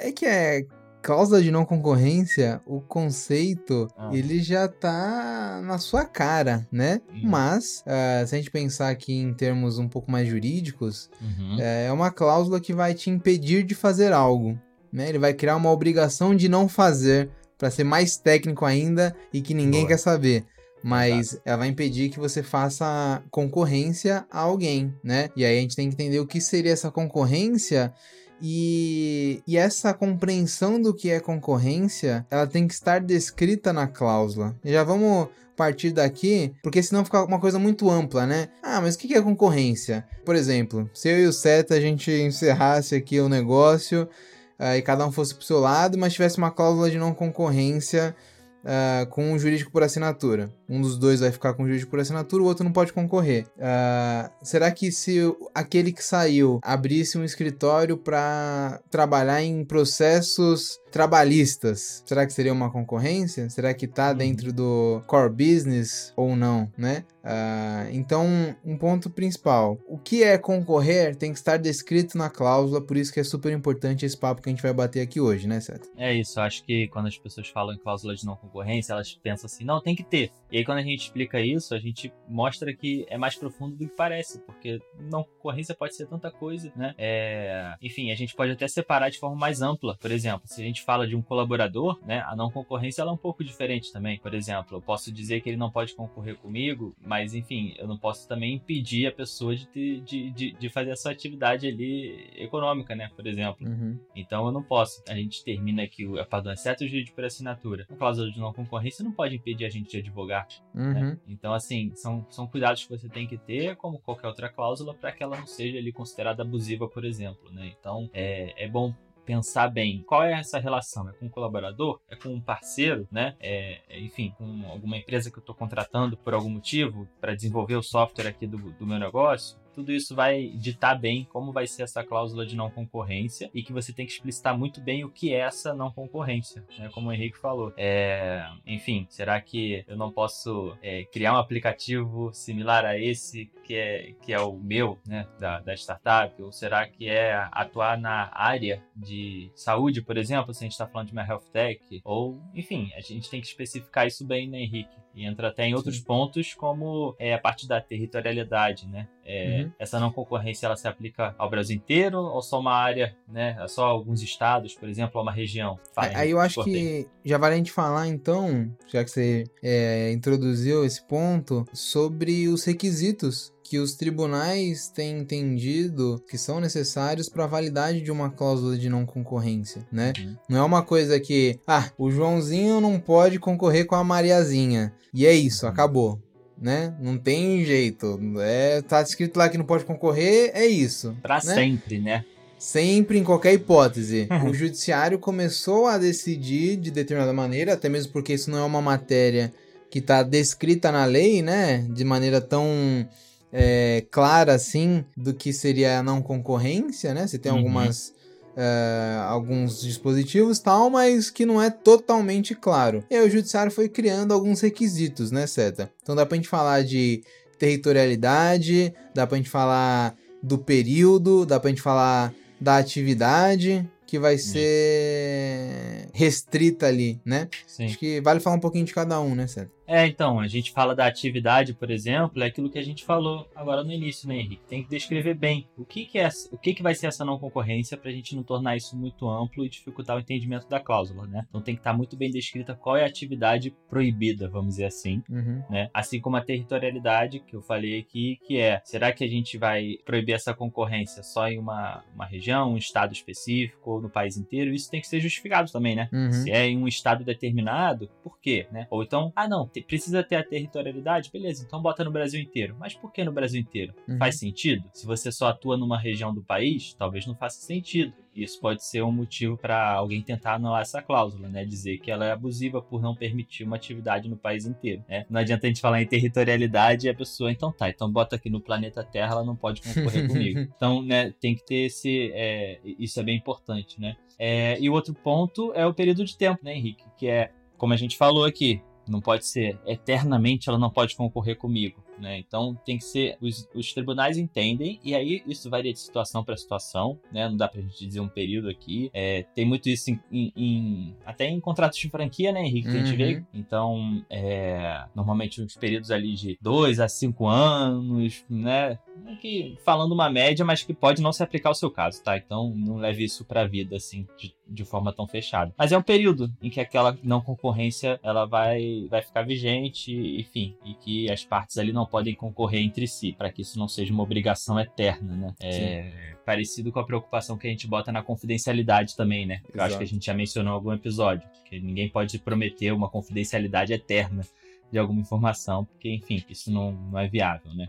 É 0.00 0.10
que 0.10 0.26
é 0.26 0.62
cláusula 1.08 1.42
de 1.42 1.50
não 1.50 1.64
concorrência, 1.64 2.60
o 2.66 2.80
conceito, 2.82 3.88
Ah. 3.96 4.10
ele 4.12 4.42
já 4.42 4.68
tá 4.68 5.62
na 5.64 5.78
sua 5.78 6.04
cara, 6.04 6.66
né? 6.70 7.00
Hum. 7.10 7.22
Mas, 7.24 7.82
ah, 7.86 8.24
se 8.26 8.34
a 8.34 8.38
gente 8.38 8.50
pensar 8.50 8.90
aqui 8.90 9.14
em 9.14 9.32
termos 9.32 9.78
um 9.78 9.88
pouco 9.88 10.10
mais 10.10 10.28
jurídicos, 10.28 11.08
Uhum. 11.20 11.56
é 11.60 11.90
uma 11.90 12.10
cláusula 12.10 12.60
que 12.60 12.74
vai 12.74 12.92
te 12.92 13.08
impedir 13.08 13.62
de 13.64 13.74
fazer 13.74 14.12
algo, 14.12 14.58
né? 14.92 15.08
Ele 15.08 15.18
vai 15.18 15.32
criar 15.32 15.56
uma 15.56 15.70
obrigação 15.70 16.36
de 16.36 16.48
não 16.48 16.68
fazer, 16.68 17.30
para 17.56 17.70
ser 17.70 17.84
mais 17.84 18.16
técnico 18.18 18.64
ainda 18.64 19.16
e 19.32 19.40
que 19.40 19.52
ninguém 19.54 19.80
Boa. 19.80 19.88
quer 19.88 19.98
saber. 19.98 20.44
Mas 20.84 21.40
ela 21.44 21.56
vai 21.56 21.68
impedir 21.68 22.08
que 22.08 22.20
você 22.20 22.40
faça 22.40 23.20
concorrência 23.32 24.24
a 24.30 24.40
alguém, 24.40 24.94
né? 25.02 25.28
E 25.34 25.44
aí 25.44 25.58
a 25.58 25.60
gente 25.60 25.74
tem 25.74 25.88
que 25.88 25.94
entender 25.94 26.20
o 26.20 26.26
que 26.26 26.40
seria 26.40 26.72
essa 26.72 26.88
concorrência 26.90 27.92
e, 28.40 29.42
e 29.46 29.56
essa 29.56 29.92
compreensão 29.92 30.80
do 30.80 30.94
que 30.94 31.10
é 31.10 31.20
concorrência, 31.20 32.26
ela 32.30 32.46
tem 32.46 32.66
que 32.66 32.74
estar 32.74 33.00
descrita 33.00 33.72
na 33.72 33.86
cláusula. 33.86 34.54
Já 34.64 34.84
vamos 34.84 35.28
partir 35.56 35.90
daqui, 35.90 36.54
porque 36.62 36.80
senão 36.82 37.04
fica 37.04 37.24
uma 37.24 37.40
coisa 37.40 37.58
muito 37.58 37.90
ampla, 37.90 38.24
né? 38.24 38.48
Ah, 38.62 38.80
mas 38.80 38.94
o 38.94 38.98
que 38.98 39.12
é 39.12 39.20
concorrência? 39.20 40.06
Por 40.24 40.36
exemplo, 40.36 40.88
se 40.94 41.08
eu 41.08 41.18
e 41.18 41.26
o 41.26 41.32
Seta 41.32 41.74
a 41.74 41.80
gente 41.80 42.10
encerrasse 42.12 42.94
aqui 42.94 43.18
o 43.18 43.28
negócio 43.28 44.08
ah, 44.56 44.76
e 44.76 44.82
cada 44.82 45.04
um 45.04 45.10
fosse 45.10 45.34
pro 45.34 45.44
seu 45.44 45.58
lado, 45.58 45.98
mas 45.98 46.12
tivesse 46.12 46.38
uma 46.38 46.52
cláusula 46.52 46.88
de 46.88 46.96
não 46.96 47.12
concorrência 47.12 48.14
ah, 48.64 49.06
com 49.10 49.32
o 49.32 49.38
jurídico 49.38 49.70
por 49.70 49.82
assinatura. 49.82 50.50
Um 50.68 50.80
dos 50.80 50.98
dois 50.98 51.20
vai 51.20 51.30
ficar 51.32 51.54
com 51.54 51.62
o 51.62 51.66
jurídico 51.66 51.90
por 51.90 52.00
assinatura, 52.00 52.42
o 52.42 52.46
outro 52.46 52.64
não 52.64 52.72
pode 52.72 52.92
concorrer. 52.92 53.46
Ah, 53.60 54.30
será 54.42 54.70
que 54.70 54.90
se 54.92 55.18
aquele 55.54 55.92
que 55.92 56.04
saiu 56.04 56.58
abrisse 56.62 57.16
um 57.18 57.24
escritório 57.24 57.96
para 57.96 58.80
trabalhar 58.90 59.42
em 59.42 59.64
processos 59.64 60.78
trabalhistas, 60.90 62.02
será 62.06 62.26
que 62.26 62.32
seria 62.32 62.52
uma 62.52 62.70
concorrência? 62.70 63.48
Será 63.50 63.72
que 63.74 63.86
tá 63.86 64.10
Uhum. 64.10 64.16
dentro 64.16 64.52
do 64.52 65.02
core 65.06 65.30
business 65.30 66.12
ou 66.16 66.34
não, 66.36 66.70
né? 66.76 67.04
Ah, 67.30 67.86
então, 67.92 68.26
um 68.64 68.78
ponto 68.78 69.10
principal. 69.10 69.78
O 69.86 69.98
que 69.98 70.22
é 70.22 70.38
concorrer 70.38 71.14
tem 71.14 71.30
que 71.30 71.38
estar 71.38 71.58
descrito 71.58 72.16
na 72.16 72.30
cláusula, 72.30 72.80
por 72.80 72.96
isso 72.96 73.12
que 73.12 73.20
é 73.20 73.24
super 73.24 73.52
importante 73.52 74.06
esse 74.06 74.16
papo 74.16 74.40
que 74.40 74.48
a 74.48 74.52
gente 74.52 74.62
vai 74.62 74.72
bater 74.72 75.02
aqui 75.02 75.20
hoje, 75.20 75.46
né, 75.46 75.60
Seth? 75.60 75.90
É 75.98 76.14
isso, 76.14 76.40
acho 76.40 76.64
que 76.64 76.88
quando 76.88 77.06
as 77.06 77.18
pessoas 77.18 77.48
falam 77.48 77.74
em 77.74 77.78
cláusula 77.78 78.14
de 78.14 78.24
não 78.24 78.34
concorrência, 78.34 78.94
elas 78.94 79.12
pensam 79.22 79.44
assim, 79.44 79.62
não, 79.62 79.78
tem 79.78 79.94
que 79.94 80.02
ter. 80.02 80.30
E 80.50 80.56
aí 80.56 80.64
quando 80.64 80.78
a 80.78 80.82
gente 80.82 81.02
explica 81.02 81.38
isso, 81.38 81.74
a 81.74 81.78
gente 81.78 82.10
mostra 82.26 82.74
que 82.74 83.04
é 83.10 83.18
mais 83.18 83.36
profundo 83.36 83.76
do 83.76 83.86
que 83.86 83.94
parece, 83.94 84.38
porque 84.40 84.80
não 84.98 85.22
concorrência 85.22 85.74
pode 85.74 85.94
ser 85.94 86.06
tanta 86.06 86.30
coisa, 86.30 86.72
né? 86.74 86.94
É... 86.96 87.74
Enfim, 87.82 88.10
a 88.10 88.14
gente 88.14 88.34
pode 88.34 88.52
até 88.52 88.66
separar 88.66 89.10
de 89.10 89.18
forma 89.18 89.36
mais 89.36 89.60
ampla. 89.60 89.98
Por 90.00 90.10
exemplo, 90.10 90.42
se 90.46 90.62
a 90.62 90.64
gente 90.64 90.82
fala 90.82 91.06
de 91.06 91.14
um 91.14 91.20
colaborador, 91.20 91.98
né, 92.06 92.24
a 92.26 92.34
não 92.34 92.50
concorrência 92.50 93.02
ela 93.02 93.10
é 93.10 93.14
um 93.14 93.18
pouco 93.18 93.44
diferente 93.44 93.92
também. 93.92 94.18
Por 94.18 94.32
exemplo, 94.32 94.78
eu 94.78 94.80
posso 94.80 95.12
dizer 95.12 95.42
que 95.42 95.50
ele 95.50 95.58
não 95.58 95.70
pode 95.70 95.94
concorrer 95.94 96.36
comigo, 96.36 96.96
mas 97.04 97.17
Mas, 97.18 97.34
enfim, 97.34 97.74
eu 97.76 97.88
não 97.88 97.98
posso 97.98 98.28
também 98.28 98.54
impedir 98.54 99.08
a 99.08 99.12
pessoa 99.12 99.54
de, 99.56 100.00
de, 100.00 100.30
de, 100.30 100.52
de 100.52 100.68
fazer 100.68 100.90
essa 100.90 101.10
atividade 101.10 101.66
ali 101.66 102.30
econômica, 102.36 102.94
né? 102.94 103.10
Por 103.16 103.26
exemplo. 103.26 103.66
Uhum. 103.66 103.98
Então 104.14 104.46
eu 104.46 104.52
não 104.52 104.62
posso. 104.62 105.02
A 105.08 105.14
gente 105.16 105.42
termina 105.42 105.82
aqui 105.82 106.06
o 106.06 106.24
perdão, 106.24 106.52
exceto 106.52 106.84
o 106.84 106.86
jurídico 106.86 107.16
por 107.16 107.24
assinatura. 107.24 107.86
A 107.90 107.96
cláusula 107.96 108.30
de 108.30 108.38
não 108.38 108.52
concorrência 108.52 109.04
não 109.04 109.10
pode 109.10 109.34
impedir 109.34 109.64
a 109.64 109.68
gente 109.68 109.90
de 109.90 109.96
advogar. 109.96 110.46
Uhum. 110.72 110.92
Né? 110.92 111.18
Então, 111.26 111.52
assim, 111.52 111.90
são, 111.96 112.24
são 112.30 112.46
cuidados 112.46 112.84
que 112.84 112.96
você 112.96 113.08
tem 113.08 113.26
que 113.26 113.36
ter, 113.36 113.74
como 113.74 113.98
qualquer 113.98 114.28
outra 114.28 114.48
cláusula, 114.48 114.94
para 114.94 115.10
que 115.10 115.20
ela 115.20 115.36
não 115.36 115.46
seja 115.46 115.76
ali 115.76 115.90
considerada 115.90 116.42
abusiva, 116.44 116.88
por 116.88 117.04
exemplo. 117.04 117.50
Né? 117.50 117.74
Então, 117.76 118.08
é, 118.12 118.64
é 118.64 118.68
bom 118.68 118.94
pensar 119.28 119.68
bem 119.68 120.02
qual 120.06 120.22
é 120.22 120.32
essa 120.32 120.58
relação. 120.58 121.06
É 121.06 121.12
com 121.12 121.26
um 121.26 121.28
colaborador? 121.28 122.00
É 122.08 122.16
com 122.16 122.30
um 122.30 122.40
parceiro, 122.40 123.06
né? 123.12 123.36
É, 123.38 123.82
é 123.86 124.00
enfim, 124.00 124.32
com 124.38 124.66
alguma 124.66 124.96
empresa 124.96 125.30
que 125.30 125.36
eu 125.36 125.42
estou 125.42 125.54
contratando 125.54 126.16
por 126.16 126.32
algum 126.32 126.48
motivo 126.48 127.06
para 127.20 127.34
desenvolver 127.34 127.76
o 127.76 127.82
software 127.82 128.28
aqui 128.28 128.46
do, 128.46 128.56
do 128.56 128.86
meu 128.86 128.98
negócio? 128.98 129.58
Tudo 129.78 129.92
isso 129.92 130.12
vai 130.12 130.48
ditar 130.56 130.98
bem 130.98 131.24
como 131.30 131.52
vai 131.52 131.64
ser 131.64 131.84
essa 131.84 132.02
cláusula 132.02 132.44
de 132.44 132.56
não 132.56 132.68
concorrência 132.68 133.48
e 133.54 133.62
que 133.62 133.72
você 133.72 133.92
tem 133.92 134.04
que 134.04 134.10
explicitar 134.10 134.58
muito 134.58 134.80
bem 134.80 135.04
o 135.04 135.08
que 135.08 135.32
é 135.32 135.38
essa 135.38 135.72
não 135.72 135.88
concorrência, 135.88 136.64
né? 136.76 136.90
como 136.92 137.10
o 137.10 137.12
Henrique 137.12 137.38
falou. 137.38 137.72
É, 137.76 138.44
enfim, 138.66 139.06
será 139.08 139.40
que 139.40 139.84
eu 139.86 139.96
não 139.96 140.10
posso 140.10 140.76
é, 140.82 141.04
criar 141.04 141.32
um 141.32 141.36
aplicativo 141.36 142.32
similar 142.34 142.84
a 142.84 142.98
esse 142.98 143.46
que 143.62 143.76
é, 143.76 144.14
que 144.20 144.32
é 144.32 144.40
o 144.40 144.54
meu, 144.54 144.98
né, 145.06 145.28
da, 145.38 145.60
da 145.60 145.74
startup? 145.74 146.42
Ou 146.42 146.50
será 146.50 146.88
que 146.88 147.08
é 147.08 147.36
atuar 147.52 147.96
na 147.96 148.32
área 148.32 148.82
de 148.96 149.48
saúde, 149.54 150.02
por 150.02 150.16
exemplo, 150.16 150.52
se 150.52 150.64
a 150.64 150.64
gente 150.64 150.72
está 150.72 150.88
falando 150.88 151.06
de 151.06 151.12
uma 151.12 151.24
health 151.24 151.44
tech? 151.52 152.00
Ou, 152.02 152.42
enfim, 152.52 152.90
a 152.96 153.00
gente 153.00 153.30
tem 153.30 153.40
que 153.40 153.46
especificar 153.46 154.08
isso 154.08 154.26
bem, 154.26 154.48
né, 154.48 154.58
Henrique? 154.58 154.96
E 155.18 155.26
entra 155.26 155.48
até 155.48 155.66
em 155.66 155.74
outros 155.74 155.96
Sim. 155.96 156.04
pontos, 156.04 156.54
como 156.54 157.16
é, 157.18 157.34
a 157.34 157.38
parte 157.38 157.66
da 157.66 157.80
territorialidade, 157.80 158.86
né? 158.86 159.08
É, 159.24 159.62
uhum. 159.62 159.72
Essa 159.76 159.98
não 159.98 160.12
concorrência 160.12 160.66
ela 160.66 160.76
se 160.76 160.86
aplica 160.86 161.34
ao 161.36 161.50
Brasil 161.50 161.76
inteiro 161.76 162.18
ou 162.18 162.40
só 162.40 162.60
uma 162.60 162.72
área, 162.72 163.16
né? 163.26 163.56
É 163.60 163.66
só 163.66 163.86
alguns 163.86 164.22
estados, 164.22 164.76
por 164.76 164.88
exemplo, 164.88 165.12
ou 165.16 165.22
uma 165.22 165.32
região? 165.32 165.76
Aí 165.96 166.30
eu 166.30 166.38
acho 166.38 166.62
que 166.62 167.08
já 167.24 167.36
vale 167.36 167.54
a 167.54 167.58
gente 167.58 167.72
falar, 167.72 168.06
então, 168.06 168.72
já 168.86 169.02
que 169.02 169.10
você 169.10 169.44
é, 169.60 170.12
introduziu 170.12 170.84
esse 170.84 171.02
ponto, 171.02 171.66
sobre 171.72 172.46
os 172.46 172.64
requisitos 172.64 173.52
que 173.68 173.78
os 173.78 173.94
tribunais 173.94 174.88
têm 174.88 175.18
entendido 175.18 176.22
que 176.28 176.38
são 176.38 176.58
necessários 176.58 177.28
para 177.28 177.44
a 177.44 177.48
validade 177.48 178.00
de 178.00 178.10
uma 178.10 178.30
cláusula 178.30 178.78
de 178.78 178.88
não 178.88 179.04
concorrência, 179.04 179.86
né? 179.92 180.12
Uhum. 180.18 180.36
Não 180.48 180.58
é 180.58 180.62
uma 180.62 180.82
coisa 180.82 181.20
que, 181.20 181.60
ah, 181.66 181.90
o 181.98 182.10
Joãozinho 182.10 182.80
não 182.80 182.98
pode 182.98 183.38
concorrer 183.38 183.86
com 183.86 183.94
a 183.94 184.02
Mariazinha. 184.02 184.94
E 185.12 185.26
é 185.26 185.32
isso, 185.34 185.66
uhum. 185.66 185.72
acabou. 185.72 186.22
Né? 186.60 186.96
Não 186.98 187.16
tem 187.18 187.64
jeito. 187.64 188.18
É, 188.40 188.82
tá 188.82 189.00
escrito 189.02 189.36
lá 189.36 189.48
que 189.48 189.58
não 189.58 189.64
pode 189.64 189.84
concorrer, 189.84 190.50
é 190.54 190.66
isso. 190.66 191.14
Para 191.22 191.36
né? 191.36 191.54
sempre, 191.54 192.00
né? 192.00 192.24
Sempre, 192.58 193.18
em 193.18 193.22
qualquer 193.22 193.52
hipótese. 193.52 194.26
o 194.48 194.52
judiciário 194.52 195.18
começou 195.18 195.86
a 195.86 195.98
decidir 195.98 196.76
de 196.76 196.90
determinada 196.90 197.32
maneira, 197.32 197.74
até 197.74 197.88
mesmo 197.88 198.12
porque 198.12 198.32
isso 198.32 198.50
não 198.50 198.58
é 198.58 198.64
uma 198.64 198.82
matéria 198.82 199.52
que 199.90 200.00
está 200.00 200.22
descrita 200.22 200.90
na 200.90 201.04
lei, 201.04 201.42
né? 201.42 201.86
De 201.90 202.02
maneira 202.04 202.40
tão 202.40 203.06
é, 203.52 204.04
clara, 204.10 204.54
assim, 204.54 205.04
do 205.16 205.32
que 205.34 205.52
seria 205.52 205.98
a 205.98 206.02
não 206.02 206.20
concorrência, 206.22 207.14
né? 207.14 207.26
Você 207.26 207.38
tem 207.38 207.52
uhum. 207.52 207.58
algumas... 207.58 208.16
Uh, 208.58 209.22
alguns 209.28 209.82
dispositivos 209.82 210.58
tal, 210.58 210.90
mas 210.90 211.30
que 211.30 211.46
não 211.46 211.62
é 211.62 211.70
totalmente 211.70 212.56
claro. 212.56 213.04
E 213.08 213.14
aí 213.14 213.24
o 213.24 213.30
judiciário 213.30 213.70
foi 213.70 213.88
criando 213.88 214.34
alguns 214.34 214.60
requisitos, 214.60 215.30
né, 215.30 215.46
Seta? 215.46 215.88
Então 216.02 216.16
dá 216.16 216.26
pra 216.26 216.34
gente 216.34 216.48
falar 216.48 216.82
de 216.82 217.22
territorialidade, 217.56 218.92
dá 219.14 219.28
pra 219.28 219.36
gente 219.36 219.48
falar 219.48 220.16
do 220.42 220.58
período, 220.58 221.46
dá 221.46 221.60
pra 221.60 221.70
gente 221.70 221.80
falar 221.80 222.34
da 222.60 222.78
atividade, 222.78 223.88
que 224.04 224.18
vai 224.18 224.38
ser 224.38 226.08
restrita 226.12 226.86
ali, 226.86 227.20
né? 227.24 227.48
Sim. 227.64 227.84
Acho 227.86 227.96
que 227.96 228.20
vale 228.20 228.40
falar 228.40 228.56
um 228.56 228.60
pouquinho 228.60 228.84
de 228.84 228.92
cada 228.92 229.20
um, 229.20 229.36
né, 229.36 229.46
Seta? 229.46 229.70
É, 229.88 230.06
então, 230.06 230.38
a 230.38 230.46
gente 230.46 230.70
fala 230.70 230.94
da 230.94 231.06
atividade, 231.06 231.72
por 231.72 231.90
exemplo, 231.90 232.42
é 232.42 232.46
aquilo 232.46 232.68
que 232.68 232.78
a 232.78 232.84
gente 232.84 233.06
falou 233.06 233.48
agora 233.56 233.82
no 233.82 233.90
início, 233.90 234.28
né, 234.28 234.36
Henrique? 234.36 234.60
Tem 234.68 234.82
que 234.84 234.90
descrever 234.90 235.32
bem 235.32 235.66
o 235.78 235.84
que, 235.84 236.04
que 236.04 236.18
é, 236.18 236.28
o 236.52 236.58
que, 236.58 236.74
que 236.74 236.82
vai 236.82 236.94
ser 236.94 237.06
essa 237.06 237.24
não 237.24 237.38
concorrência 237.38 237.96
para 237.96 238.10
a 238.10 238.12
gente 238.12 238.36
não 238.36 238.42
tornar 238.42 238.76
isso 238.76 238.94
muito 238.94 239.26
amplo 239.26 239.64
e 239.64 239.68
dificultar 239.70 240.16
o 240.16 240.20
entendimento 240.20 240.68
da 240.68 240.78
cláusula, 240.78 241.26
né? 241.26 241.46
Então 241.48 241.62
tem 241.62 241.74
que 241.74 241.80
estar 241.80 241.92
tá 241.92 241.96
muito 241.96 242.18
bem 242.18 242.30
descrita 242.30 242.74
qual 242.74 242.98
é 242.98 243.02
a 243.04 243.06
atividade 243.06 243.74
proibida, 243.88 244.46
vamos 244.46 244.74
dizer 244.74 244.84
assim, 244.84 245.22
uhum. 245.30 245.62
né? 245.70 245.88
Assim 245.94 246.20
como 246.20 246.36
a 246.36 246.44
territorialidade 246.44 247.40
que 247.40 247.56
eu 247.56 247.62
falei 247.62 247.98
aqui, 247.98 248.38
que 248.46 248.60
é, 248.60 248.82
será 248.84 249.10
que 249.10 249.24
a 249.24 249.28
gente 249.28 249.56
vai 249.56 249.94
proibir 250.04 250.34
essa 250.34 250.52
concorrência 250.52 251.22
só 251.22 251.48
em 251.48 251.58
uma, 251.58 252.04
uma 252.14 252.26
região, 252.26 252.74
um 252.74 252.76
estado 252.76 253.14
específico 253.14 253.92
ou 253.92 254.02
no 254.02 254.10
país 254.10 254.36
inteiro? 254.36 254.74
Isso 254.74 254.90
tem 254.90 255.00
que 255.00 255.08
ser 255.08 255.20
justificado 255.20 255.72
também, 255.72 255.96
né? 255.96 256.10
Uhum. 256.12 256.30
Se 256.30 256.50
é 256.50 256.66
em 256.66 256.76
um 256.76 256.86
estado 256.86 257.24
determinado, 257.24 258.10
por 258.22 258.38
quê, 258.38 258.66
né? 258.70 258.86
Ou 258.90 259.02
então, 259.02 259.32
ah 259.34 259.48
não, 259.48 259.66
precisa 259.86 260.22
ter 260.22 260.36
a 260.36 260.44
territorialidade, 260.44 261.30
beleza, 261.30 261.64
então 261.66 261.80
bota 261.80 262.04
no 262.04 262.10
Brasil 262.10 262.40
inteiro. 262.40 262.76
Mas 262.78 262.94
por 262.94 263.12
que 263.12 263.24
no 263.24 263.32
Brasil 263.32 263.60
inteiro? 263.60 263.94
Uhum. 264.08 264.18
Faz 264.18 264.38
sentido? 264.38 264.84
Se 264.92 265.06
você 265.06 265.30
só 265.30 265.48
atua 265.48 265.76
numa 265.76 265.98
região 265.98 266.34
do 266.34 266.42
país, 266.42 266.94
talvez 266.94 267.26
não 267.26 267.34
faça 267.34 267.60
sentido. 267.60 268.12
Isso 268.34 268.60
pode 268.60 268.84
ser 268.84 269.02
um 269.02 269.10
motivo 269.10 269.56
para 269.56 269.94
alguém 269.94 270.22
tentar 270.22 270.54
anular 270.54 270.82
essa 270.82 271.02
cláusula, 271.02 271.48
né? 271.48 271.64
Dizer 271.64 271.98
que 271.98 272.10
ela 272.10 272.24
é 272.24 272.30
abusiva 272.30 272.80
por 272.80 273.02
não 273.02 273.14
permitir 273.14 273.64
uma 273.64 273.74
atividade 273.74 274.28
no 274.28 274.36
país 274.36 274.64
inteiro, 274.64 275.02
né? 275.08 275.26
Não 275.28 275.40
adianta 275.40 275.66
a 275.66 275.68
gente 275.68 275.80
falar 275.80 276.00
em 276.00 276.06
territorialidade 276.06 277.06
e 277.06 277.10
a 277.10 277.14
pessoa, 277.14 277.50
então 277.50 277.72
tá, 277.72 277.88
então 277.88 278.10
bota 278.10 278.36
aqui 278.36 278.48
no 278.48 278.60
planeta 278.60 279.02
Terra, 279.02 279.32
ela 279.32 279.44
não 279.44 279.56
pode 279.56 279.82
concorrer 279.82 280.28
comigo. 280.28 280.58
Então, 280.78 281.02
né, 281.02 281.32
tem 281.40 281.54
que 281.54 281.64
ter 281.64 281.86
esse. 281.86 282.30
É, 282.32 282.78
isso 282.84 283.18
é 283.18 283.22
bem 283.22 283.36
importante, 283.36 284.00
né? 284.00 284.16
É, 284.38 284.78
e 284.80 284.88
o 284.88 284.92
outro 284.92 285.12
ponto 285.12 285.72
é 285.74 285.84
o 285.84 285.92
período 285.92 286.24
de 286.24 286.36
tempo, 286.36 286.60
né, 286.62 286.74
Henrique? 286.74 287.04
Que 287.16 287.26
é, 287.26 287.50
como 287.76 287.92
a 287.92 287.96
gente 287.96 288.16
falou 288.16 288.44
aqui, 288.44 288.80
não 289.10 289.20
pode 289.20 289.46
ser 289.46 289.78
eternamente, 289.86 290.68
ela 290.68 290.78
não 290.78 290.90
pode 290.90 291.16
concorrer 291.16 291.56
comigo. 291.56 292.02
Né? 292.20 292.38
Então 292.38 292.74
tem 292.84 292.98
que 292.98 293.04
ser. 293.04 293.36
Os, 293.40 293.68
os, 293.74 293.92
tribunais 293.92 294.36
entendem, 294.36 295.00
e 295.04 295.14
aí 295.14 295.42
isso 295.46 295.70
varia 295.70 295.92
de 295.92 296.00
situação 296.00 296.44
para 296.44 296.56
situação, 296.56 297.18
né? 297.32 297.48
Não 297.48 297.56
dá 297.56 297.68
pra 297.68 297.80
gente 297.80 298.06
dizer 298.06 298.20
um 298.20 298.28
período 298.28 298.68
aqui. 298.68 299.10
É, 299.14 299.44
tem 299.54 299.64
muito 299.64 299.88
isso 299.88 300.10
em, 300.10 300.20
em, 300.30 300.52
em, 300.56 301.16
até 301.24 301.46
em 301.48 301.60
contratos 301.60 301.98
de 301.98 302.08
franquia, 302.08 302.52
né, 302.52 302.60
Henrique? 302.60 302.88
Que 302.88 302.96
uhum. 302.96 303.02
a 303.02 303.04
gente 303.04 303.16
vê. 303.16 303.36
Uhum. 303.36 303.44
Então, 303.54 304.24
é, 304.28 305.04
normalmente 305.14 305.62
uns 305.62 305.76
períodos 305.76 306.10
ali 306.10 306.34
de 306.34 306.58
dois 306.60 307.00
a 307.00 307.08
cinco 307.08 307.46
anos, 307.46 308.44
né? 308.48 308.98
Que, 309.40 309.76
falando 309.84 310.12
uma 310.12 310.30
média, 310.30 310.64
mas 310.64 310.82
que 310.82 310.94
pode 310.94 311.20
não 311.20 311.32
se 311.32 311.42
aplicar 311.42 311.70
ao 311.70 311.74
seu 311.74 311.90
caso, 311.90 312.22
tá? 312.22 312.36
Então 312.36 312.72
não 312.74 312.96
leve 312.96 313.24
isso 313.24 313.44
pra 313.44 313.66
vida, 313.66 313.96
assim, 313.96 314.26
de, 314.38 314.54
de 314.66 314.84
forma 314.84 315.12
tão 315.12 315.26
fechada. 315.26 315.72
Mas 315.76 315.92
é 315.92 315.98
um 315.98 316.02
período 316.02 316.52
em 316.62 316.70
que 316.70 316.80
aquela 316.80 317.16
não 317.22 317.40
concorrência 317.40 318.18
ela 318.22 318.44
vai, 318.44 319.06
vai 319.10 319.22
ficar 319.22 319.42
vigente, 319.42 320.12
enfim, 320.40 320.76
e 320.84 320.94
que 320.94 321.30
as 321.30 321.44
partes 321.44 321.78
ali 321.78 321.92
não 321.92 322.06
podem 322.08 322.34
concorrer 322.34 322.80
entre 322.82 323.06
si, 323.06 323.32
para 323.32 323.50
que 323.52 323.62
isso 323.62 323.78
não 323.78 323.86
seja 323.88 324.12
uma 324.12 324.22
obrigação 324.22 324.78
eterna, 324.78 325.36
né? 325.36 325.54
É 325.60 326.36
parecido 326.48 326.90
com 326.90 326.98
a 326.98 327.04
preocupação 327.04 327.58
que 327.58 327.66
a 327.66 327.70
gente 327.70 327.86
bota 327.86 328.10
na 328.10 328.22
confidencialidade 328.22 329.14
também, 329.14 329.44
né? 329.44 329.60
Eu 329.74 329.82
acho 329.82 329.98
que 329.98 330.04
a 330.04 330.06
gente 330.06 330.24
já 330.24 330.32
mencionou 330.32 330.72
em 330.72 330.76
algum 330.76 330.92
episódio, 330.94 331.46
que 331.66 331.78
ninguém 331.78 332.08
pode 332.08 332.38
prometer 332.38 332.90
uma 332.90 333.06
confidencialidade 333.06 333.92
eterna 333.92 334.42
de 334.90 334.98
alguma 334.98 335.20
informação, 335.20 335.84
porque, 335.84 336.08
enfim, 336.10 336.42
isso 336.48 336.72
não, 336.72 336.92
não 336.92 337.18
é 337.18 337.28
viável, 337.28 337.70
né? 337.74 337.86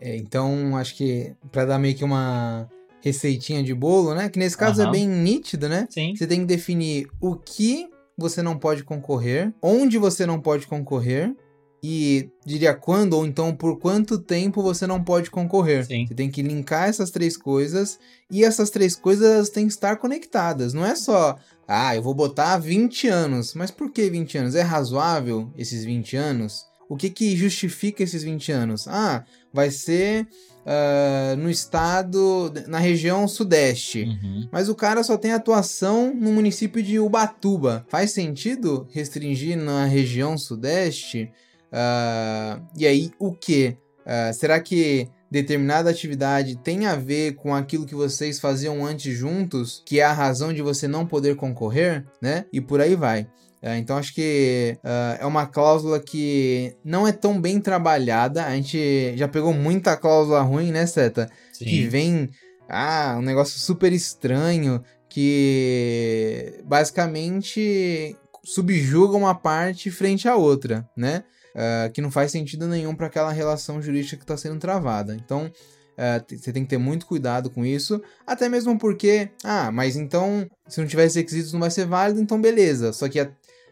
É, 0.00 0.16
então, 0.16 0.78
acho 0.78 0.96
que 0.96 1.34
para 1.52 1.66
dar 1.66 1.78
meio 1.78 1.94
que 1.94 2.02
uma 2.02 2.66
receitinha 3.02 3.62
de 3.62 3.74
bolo, 3.74 4.14
né? 4.14 4.30
Que 4.30 4.38
nesse 4.38 4.56
caso 4.56 4.80
uhum. 4.80 4.88
é 4.88 4.92
bem 4.92 5.06
nítido, 5.06 5.68
né? 5.68 5.86
Sim. 5.90 6.16
Você 6.16 6.26
tem 6.26 6.40
que 6.40 6.46
definir 6.46 7.06
o 7.20 7.36
que 7.36 7.86
você 8.16 8.40
não 8.40 8.58
pode 8.58 8.82
concorrer, 8.82 9.52
onde 9.62 9.98
você 9.98 10.24
não 10.24 10.40
pode 10.40 10.66
concorrer 10.66 11.36
e 11.82 12.30
diria 12.44 12.74
quando 12.74 13.14
ou 13.14 13.24
então 13.24 13.54
por 13.54 13.78
quanto 13.78 14.18
tempo 14.18 14.62
você 14.62 14.86
não 14.86 15.02
pode 15.02 15.30
concorrer. 15.30 15.86
Sim. 15.86 16.06
Você 16.06 16.14
tem 16.14 16.30
que 16.30 16.42
linkar 16.42 16.88
essas 16.88 17.10
três 17.10 17.36
coisas 17.36 17.98
e 18.30 18.44
essas 18.44 18.70
três 18.70 18.94
coisas 18.94 19.48
têm 19.48 19.66
que 19.66 19.72
estar 19.72 19.96
conectadas. 19.96 20.74
Não 20.74 20.84
é 20.84 20.94
só, 20.94 21.38
ah, 21.66 21.96
eu 21.96 22.02
vou 22.02 22.14
botar 22.14 22.58
20 22.58 23.08
anos. 23.08 23.54
Mas 23.54 23.70
por 23.70 23.90
que 23.90 24.10
20 24.10 24.38
anos? 24.38 24.54
É 24.54 24.62
razoável 24.62 25.50
esses 25.56 25.84
20 25.84 26.16
anos? 26.16 26.66
O 26.88 26.96
que 26.96 27.08
que 27.08 27.36
justifica 27.36 28.02
esses 28.02 28.24
20 28.24 28.50
anos? 28.50 28.88
Ah, 28.88 29.24
vai 29.52 29.70
ser 29.70 30.26
uh, 30.66 31.36
no 31.36 31.48
estado, 31.48 32.52
na 32.66 32.78
região 32.78 33.28
sudeste. 33.28 34.02
Uhum. 34.02 34.48
Mas 34.50 34.68
o 34.68 34.74
cara 34.74 35.02
só 35.04 35.16
tem 35.16 35.32
atuação 35.32 36.12
no 36.12 36.32
município 36.32 36.82
de 36.82 36.98
Ubatuba. 36.98 37.86
Faz 37.88 38.10
sentido 38.10 38.88
restringir 38.90 39.56
na 39.56 39.84
região 39.84 40.36
sudeste? 40.36 41.30
Uh, 41.72 42.62
e 42.76 42.86
aí, 42.86 43.10
o 43.18 43.32
que? 43.32 43.76
Uh, 44.00 44.32
será 44.34 44.60
que 44.60 45.08
determinada 45.30 45.90
atividade 45.90 46.56
tem 46.56 46.86
a 46.86 46.96
ver 46.96 47.34
com 47.36 47.54
aquilo 47.54 47.86
que 47.86 47.94
vocês 47.94 48.40
faziam 48.40 48.84
antes 48.84 49.16
juntos, 49.16 49.82
que 49.86 50.00
é 50.00 50.04
a 50.04 50.12
razão 50.12 50.52
de 50.52 50.60
você 50.60 50.88
não 50.88 51.06
poder 51.06 51.36
concorrer, 51.36 52.04
né? 52.20 52.44
E 52.52 52.60
por 52.60 52.80
aí 52.80 52.96
vai. 52.96 53.28
É, 53.62 53.76
então 53.76 53.98
acho 53.98 54.14
que 54.14 54.78
é 55.20 55.26
uma 55.26 55.46
cláusula 55.46 56.00
que 56.00 56.74
não 56.82 57.06
é 57.06 57.12
tão 57.12 57.38
bem 57.38 57.60
trabalhada. 57.60 58.44
A 58.44 58.56
gente 58.56 59.12
já 59.16 59.28
pegou 59.28 59.52
muita 59.52 59.96
cláusula 59.96 60.40
ruim, 60.40 60.72
né, 60.72 60.86
Seta? 60.86 61.28
Sim. 61.52 61.66
Que 61.66 61.86
vem, 61.86 62.30
ah, 62.68 63.16
um 63.18 63.22
negócio 63.22 63.60
super 63.60 63.92
estranho 63.92 64.82
que 65.10 66.62
basicamente 66.64 68.16
subjuga 68.44 69.16
uma 69.16 69.34
parte 69.34 69.90
frente 69.90 70.28
à 70.28 70.36
outra, 70.36 70.88
né? 70.96 71.24
Uh, 71.54 71.90
que 71.92 72.00
não 72.00 72.10
faz 72.10 72.30
sentido 72.30 72.68
nenhum 72.68 72.94
para 72.94 73.08
aquela 73.08 73.32
relação 73.32 73.82
jurídica 73.82 74.16
que 74.16 74.22
está 74.22 74.36
sendo 74.36 74.60
travada. 74.60 75.14
Então, 75.14 75.46
uh, 75.46 76.36
você 76.36 76.52
tem 76.52 76.62
que 76.62 76.70
ter 76.70 76.78
muito 76.78 77.06
cuidado 77.06 77.50
com 77.50 77.64
isso, 77.64 78.00
até 78.26 78.48
mesmo 78.48 78.78
porque, 78.78 79.30
ah, 79.42 79.70
mas 79.72 79.96
então, 79.96 80.48
se 80.68 80.80
não 80.80 80.86
tiver 80.86 81.04
esses 81.04 81.16
requisitos 81.16 81.52
não 81.52 81.60
vai 81.60 81.70
ser 81.70 81.86
válido, 81.86 82.20
então 82.20 82.40
beleza. 82.40 82.92
Só 82.92 83.08
que 83.08 83.18
a, 83.18 83.28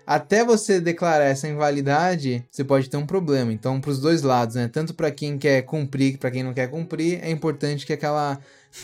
até 0.08 0.42
você 0.42 0.80
declarar 0.80 1.26
essa 1.26 1.47
invalidade, 1.47 2.42
você 2.50 2.64
pode 2.64 2.88
ter 2.88 2.97
um 2.97 3.04
problema. 3.04 3.52
Então, 3.52 3.78
para 3.78 3.90
os 3.90 4.00
dois 4.00 4.23
lados, 4.23 4.56
né? 4.56 4.66
Tanto 4.66 4.94
para 4.94 5.11
quem 5.11 5.37
quer 5.37 5.61
cumprir, 5.61 6.16
para 6.16 6.30
quem 6.30 6.42
não 6.42 6.54
quer 6.54 6.68
cumprir, 6.70 7.23
é 7.23 7.30
importante 7.30 7.85
que 7.85 7.92
aquela 7.92 8.40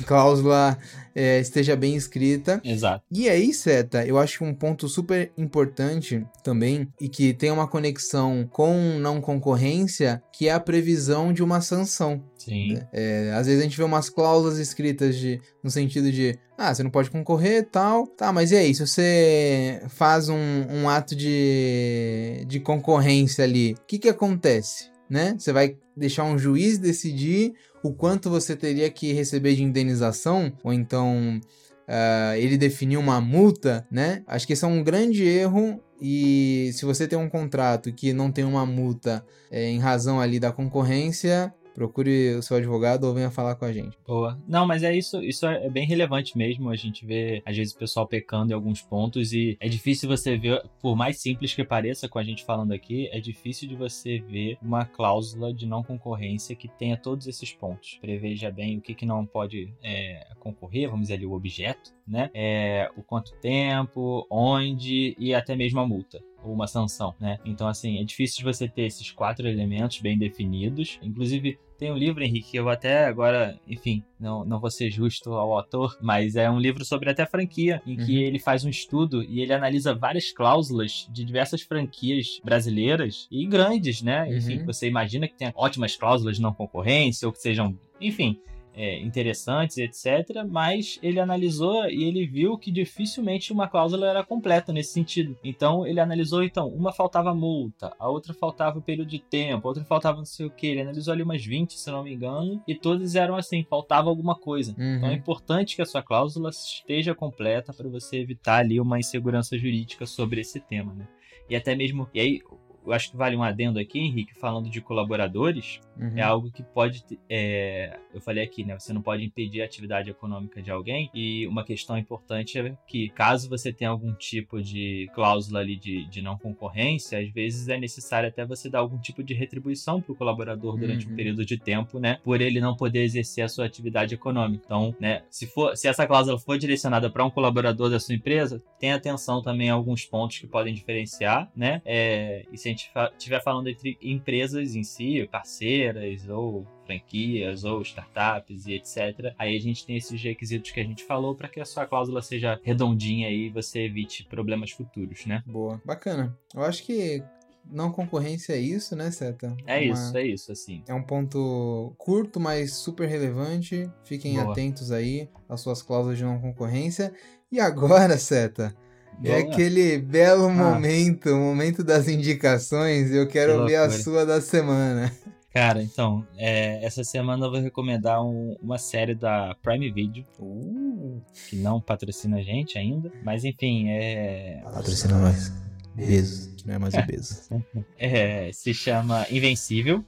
cláusula 0.06 0.78
é, 1.14 1.38
esteja 1.38 1.76
bem 1.76 1.94
escrita. 1.94 2.60
Exato. 2.64 3.04
E 3.10 3.28
aí, 3.28 3.52
Seta, 3.54 4.04
eu 4.04 4.18
acho 4.18 4.38
que 4.38 4.44
um 4.44 4.54
ponto 4.54 4.88
super 4.88 5.30
importante 5.38 6.26
também 6.42 6.88
e 7.00 7.08
que 7.08 7.32
tem 7.32 7.50
uma 7.50 7.68
conexão 7.68 8.48
com 8.50 8.98
não 8.98 9.20
concorrência, 9.20 10.22
que 10.32 10.48
é 10.48 10.52
a 10.52 10.60
previsão 10.60 11.32
de 11.32 11.42
uma 11.42 11.60
sanção. 11.60 12.22
Sim. 12.36 12.78
É, 12.92 13.32
às 13.34 13.46
vezes 13.46 13.60
a 13.60 13.64
gente 13.64 13.76
vê 13.76 13.84
umas 13.84 14.10
cláusulas 14.10 14.58
escritas 14.58 15.16
de, 15.16 15.40
no 15.62 15.70
sentido 15.70 16.10
de, 16.10 16.38
ah, 16.58 16.74
você 16.74 16.82
não 16.82 16.90
pode 16.90 17.10
concorrer 17.10 17.68
tal. 17.70 18.06
Tá, 18.06 18.32
mas 18.32 18.50
e 18.50 18.56
aí, 18.56 18.74
se 18.74 18.86
você 18.86 19.82
faz 19.88 20.28
um, 20.28 20.66
um 20.68 20.88
ato 20.88 21.14
de, 21.14 22.44
de 22.46 22.60
concorrência 22.60 23.44
ali, 23.44 23.74
o 23.74 23.86
que 23.86 23.98
que 23.98 24.08
acontece? 24.08 24.90
Né? 25.08 25.36
Você 25.38 25.52
vai 25.52 25.76
deixar 25.96 26.24
um 26.24 26.36
juiz 26.36 26.78
decidir 26.78 27.54
o 27.84 27.92
quanto 27.92 28.30
você 28.30 28.56
teria 28.56 28.90
que 28.90 29.12
receber 29.12 29.54
de 29.54 29.62
indenização, 29.62 30.50
ou 30.64 30.72
então 30.72 31.38
uh, 31.86 32.34
ele 32.36 32.56
definir 32.56 32.96
uma 32.96 33.20
multa, 33.20 33.86
né? 33.90 34.22
Acho 34.26 34.46
que 34.46 34.54
esse 34.54 34.64
é 34.64 34.68
um 34.68 34.82
grande 34.82 35.22
erro 35.22 35.78
e 36.00 36.70
se 36.72 36.86
você 36.86 37.06
tem 37.06 37.18
um 37.18 37.28
contrato 37.28 37.92
que 37.92 38.14
não 38.14 38.32
tem 38.32 38.42
uma 38.42 38.64
multa 38.64 39.24
é, 39.50 39.68
em 39.68 39.78
razão 39.78 40.18
ali 40.18 40.40
da 40.40 40.50
concorrência, 40.50 41.52
procure 41.74 42.36
o 42.36 42.42
seu 42.42 42.56
advogado 42.56 43.04
ou 43.04 43.12
venha 43.12 43.30
falar 43.30 43.56
com 43.56 43.64
a 43.64 43.72
gente. 43.72 43.98
Boa. 44.06 44.40
Não, 44.46 44.66
mas 44.66 44.82
é 44.82 44.94
isso, 44.94 45.22
isso 45.22 45.46
é 45.46 45.68
bem 45.68 45.86
relevante 45.86 46.38
mesmo. 46.38 46.70
A 46.70 46.76
gente 46.76 47.04
vê, 47.04 47.42
às 47.44 47.56
vezes, 47.56 47.74
o 47.74 47.78
pessoal 47.78 48.06
pecando 48.06 48.52
em 48.52 48.54
alguns 48.54 48.80
pontos 48.80 49.32
e 49.32 49.56
é 49.60 49.68
difícil 49.68 50.08
você 50.08 50.36
ver, 50.36 50.62
por 50.80 50.96
mais 50.96 51.20
simples 51.20 51.52
que 51.52 51.64
pareça 51.64 52.08
com 52.08 52.18
a 52.18 52.22
gente 52.22 52.44
falando 52.44 52.72
aqui, 52.72 53.08
é 53.12 53.20
difícil 53.20 53.68
de 53.68 53.74
você 53.74 54.20
ver 54.20 54.56
uma 54.62 54.84
cláusula 54.84 55.52
de 55.52 55.66
não 55.66 55.82
concorrência 55.82 56.54
que 56.54 56.68
tenha 56.68 56.96
todos 56.96 57.26
esses 57.26 57.52
pontos. 57.52 57.98
Preveja 58.00 58.50
bem 58.50 58.78
o 58.78 58.80
que, 58.80 58.94
que 58.94 59.04
não 59.04 59.26
pode 59.26 59.72
é, 59.82 60.28
concorrer, 60.38 60.88
vamos 60.88 61.02
dizer 61.02 61.14
ali, 61.14 61.26
o 61.26 61.32
objeto, 61.32 61.92
né? 62.06 62.30
É, 62.32 62.90
o 62.96 63.02
quanto 63.02 63.34
tempo, 63.40 64.26
onde 64.30 65.16
e 65.18 65.34
até 65.34 65.56
mesmo 65.56 65.80
a 65.80 65.86
multa 65.86 66.22
ou 66.44 66.52
uma 66.52 66.66
sanção, 66.66 67.14
né? 67.18 67.38
Então, 67.44 67.66
assim, 67.66 67.98
é 67.98 68.04
difícil 68.04 68.38
de 68.38 68.44
você 68.44 68.68
ter 68.68 68.82
esses 68.82 69.10
quatro 69.10 69.48
elementos 69.48 69.98
bem 70.00 70.16
definidos. 70.16 70.98
Inclusive, 71.02 71.58
tem 71.78 71.90
um 71.90 71.96
livro, 71.96 72.22
Henrique, 72.22 72.52
que 72.52 72.56
eu 72.56 72.68
até 72.68 73.06
agora, 73.06 73.58
enfim, 73.68 74.02
não, 74.18 74.44
não 74.44 74.60
vou 74.60 74.70
ser 74.70 74.90
justo 74.90 75.32
ao 75.32 75.52
autor, 75.52 75.96
mas 76.00 76.36
é 76.36 76.50
um 76.50 76.58
livro 76.58 76.84
sobre 76.84 77.10
até 77.10 77.26
franquia, 77.26 77.82
em 77.86 77.96
que 77.96 78.16
uhum. 78.16 78.22
ele 78.22 78.38
faz 78.38 78.64
um 78.64 78.68
estudo 78.68 79.22
e 79.22 79.40
ele 79.40 79.52
analisa 79.52 79.94
várias 79.94 80.32
cláusulas 80.32 81.08
de 81.10 81.24
diversas 81.24 81.62
franquias 81.62 82.40
brasileiras 82.44 83.26
e 83.30 83.44
grandes, 83.46 84.02
né? 84.02 84.24
Uhum. 84.24 84.36
Enfim, 84.36 84.64
você 84.64 84.86
imagina 84.86 85.28
que 85.28 85.34
tem 85.34 85.52
ótimas 85.54 85.96
cláusulas 85.96 86.36
de 86.36 86.42
não 86.42 86.54
concorrência 86.54 87.26
ou 87.26 87.32
que 87.32 87.40
sejam, 87.40 87.78
enfim, 88.00 88.38
é, 88.74 88.98
interessantes, 89.00 89.78
etc. 89.78 90.44
Mas 90.48 90.98
ele 91.02 91.20
analisou 91.20 91.86
e 91.86 92.04
ele 92.04 92.26
viu 92.26 92.58
que 92.58 92.70
dificilmente 92.70 93.52
uma 93.52 93.68
cláusula 93.68 94.08
era 94.08 94.24
completa 94.24 94.72
nesse 94.72 94.92
sentido. 94.92 95.36
Então 95.44 95.86
ele 95.86 96.00
analisou, 96.00 96.42
então, 96.42 96.68
uma 96.68 96.92
faltava 96.92 97.34
multa, 97.34 97.94
a 97.98 98.08
outra 98.08 98.34
faltava 98.34 98.78
o 98.78 98.82
período 98.82 99.08
de 99.08 99.18
tempo, 99.18 99.66
a 99.66 99.70
outra 99.70 99.84
faltava 99.84 100.18
não 100.18 100.24
sei 100.24 100.46
o 100.46 100.50
que. 100.50 100.66
Ele 100.66 100.82
analisou 100.82 101.12
ali 101.12 101.22
umas 101.22 101.44
20, 101.44 101.78
se 101.78 101.90
não 101.90 102.02
me 102.02 102.12
engano, 102.12 102.62
e 102.66 102.74
todas 102.74 103.14
eram 103.14 103.36
assim, 103.36 103.64
faltava 103.68 104.08
alguma 104.08 104.34
coisa. 104.34 104.74
Uhum. 104.78 104.96
Então 104.96 105.08
é 105.08 105.14
importante 105.14 105.76
que 105.76 105.82
a 105.82 105.86
sua 105.86 106.02
cláusula 106.02 106.50
esteja 106.50 107.14
completa 107.14 107.72
para 107.72 107.88
você 107.88 108.18
evitar 108.18 108.58
ali 108.58 108.80
uma 108.80 108.98
insegurança 108.98 109.56
jurídica 109.56 110.06
sobre 110.06 110.40
esse 110.40 110.60
tema, 110.60 110.92
né? 110.94 111.06
E 111.48 111.54
até 111.54 111.74
mesmo. 111.74 112.08
E 112.14 112.20
aí, 112.20 112.40
eu 112.84 112.92
acho 112.92 113.10
que 113.10 113.16
vale 113.16 113.36
um 113.36 113.42
adendo 113.42 113.78
aqui, 113.78 113.98
Henrique, 113.98 114.34
falando 114.34 114.68
de 114.68 114.80
colaboradores, 114.80 115.80
é 115.98 116.04
uhum. 116.04 116.18
é 116.18 116.22
algo 116.22 116.50
que 116.50 116.62
pode. 116.62 117.04
É, 117.28 117.98
eu 118.12 118.20
falei 118.20 118.44
aqui, 118.44 118.64
né? 118.64 118.78
Você 118.78 118.92
não 118.92 119.00
pode 119.00 119.24
impedir 119.24 119.62
a 119.62 119.64
atividade 119.64 120.10
econômica 120.10 120.60
de 120.60 120.70
alguém. 120.70 121.10
E 121.14 121.46
uma 121.46 121.64
questão 121.64 121.96
importante 121.96 122.58
é 122.58 122.76
que, 122.86 123.08
caso 123.10 123.48
você 123.48 123.72
tenha 123.72 123.90
algum 123.90 124.12
tipo 124.14 124.62
de 124.62 125.10
cláusula 125.14 125.60
ali 125.60 125.76
de, 125.76 126.08
de 126.08 126.20
não 126.20 126.36
concorrência, 126.36 127.18
às 127.18 127.30
vezes 127.30 127.68
é 127.68 127.78
necessário 127.78 128.28
até 128.28 128.44
você 128.44 128.68
dar 128.68 128.80
algum 128.80 128.98
tipo 128.98 129.22
de 129.22 129.34
retribuição 129.34 130.00
para 130.00 130.12
o 130.12 130.16
colaborador 130.16 130.76
durante 130.76 131.06
uhum. 131.06 131.12
um 131.12 131.16
período 131.16 131.44
de 131.44 131.56
tempo, 131.56 131.98
né? 131.98 132.18
Por 132.22 132.40
ele 132.40 132.60
não 132.60 132.76
poder 132.76 133.02
exercer 133.02 133.44
a 133.44 133.48
sua 133.48 133.64
atividade 133.66 134.14
econômica. 134.14 134.64
Então, 134.64 134.94
né? 135.00 135.22
Se, 135.30 135.46
for, 135.46 135.76
se 135.76 135.88
essa 135.88 136.06
cláusula 136.06 136.38
for 136.38 136.58
direcionada 136.58 137.08
para 137.08 137.24
um 137.24 137.30
colaborador 137.30 137.88
da 137.88 137.98
sua 137.98 138.14
empresa, 138.14 138.62
tenha 138.78 138.96
atenção 138.96 139.42
também 139.42 139.70
a 139.70 139.74
alguns 139.74 140.04
pontos 140.04 140.38
que 140.38 140.46
podem 140.46 140.74
diferenciar, 140.74 141.50
né? 141.56 141.80
É, 141.84 142.44
e 142.52 142.58
se 142.58 142.73
gente 142.74 142.90
estiver 143.16 143.42
falando 143.42 143.68
entre 143.68 143.96
empresas 144.02 144.74
em 144.74 144.82
si, 144.82 145.28
parceiras 145.30 146.28
ou 146.28 146.66
franquias 146.86 147.64
ou 147.64 147.80
startups 147.82 148.66
e 148.66 148.74
etc. 148.74 149.34
Aí 149.38 149.56
a 149.56 149.60
gente 149.60 149.86
tem 149.86 149.96
esses 149.96 150.20
requisitos 150.22 150.70
que 150.70 150.80
a 150.80 150.84
gente 150.84 151.04
falou 151.04 151.34
para 151.34 151.48
que 151.48 151.60
a 151.60 151.64
sua 151.64 151.86
cláusula 151.86 152.20
seja 152.22 152.60
redondinha 152.62 153.30
e 153.30 153.48
você 153.48 153.80
evite 153.80 154.24
problemas 154.24 154.70
futuros, 154.70 155.24
né? 155.26 155.42
Boa, 155.46 155.80
bacana. 155.84 156.36
Eu 156.54 156.62
acho 156.62 156.82
que 156.84 157.22
não 157.70 157.90
concorrência 157.90 158.52
é 158.52 158.58
isso, 158.58 158.94
né, 158.94 159.10
Seta? 159.10 159.56
É 159.66 159.78
Uma... 159.78 159.92
isso, 159.92 160.16
é 160.16 160.26
isso, 160.26 160.52
assim. 160.52 160.82
É 160.86 160.94
um 160.94 161.02
ponto 161.02 161.94
curto, 161.96 162.38
mas 162.38 162.72
super 162.74 163.08
relevante. 163.08 163.90
Fiquem 164.04 164.34
Boa. 164.34 164.52
atentos 164.52 164.92
aí 164.92 165.28
às 165.48 165.60
suas 165.60 165.82
cláusulas 165.82 166.18
de 166.18 166.24
não 166.24 166.38
concorrência. 166.40 167.12
E 167.50 167.60
agora, 167.60 168.18
Seta, 168.18 168.74
é 169.22 169.38
aquele 169.38 169.98
belo 169.98 170.46
ah. 170.46 170.52
momento, 170.52 171.30
o 171.30 171.38
momento 171.38 171.84
das 171.84 172.08
indicações. 172.08 173.10
Eu 173.10 173.28
quero 173.28 173.60
que 173.60 173.66
ver 173.66 173.76
a 173.76 173.90
sua 173.90 174.24
da 174.24 174.40
semana. 174.40 175.12
Cara, 175.54 175.80
então, 175.80 176.26
é, 176.36 176.84
essa 176.84 177.04
semana 177.04 177.46
eu 177.46 177.50
vou 177.50 177.60
recomendar 177.60 178.20
um, 178.24 178.56
uma 178.60 178.76
série 178.76 179.14
da 179.14 179.54
Prime 179.62 179.88
Video, 179.92 180.24
uh. 180.40 181.22
que 181.48 181.54
não 181.54 181.80
patrocina 181.80 182.38
a 182.38 182.42
gente 182.42 182.76
ainda, 182.76 183.12
mas 183.22 183.44
enfim, 183.44 183.88
é. 183.88 184.60
Patrocina 184.64 185.16
nós. 185.16 185.52
Beso, 185.94 186.56
que 186.56 186.66
não 186.66 186.74
é 186.74 186.78
mais 186.78 186.94
o 186.94 187.02
beso. 187.06 187.64
é, 187.96 188.50
se 188.52 188.74
chama 188.74 189.26
Invencível. 189.30 190.04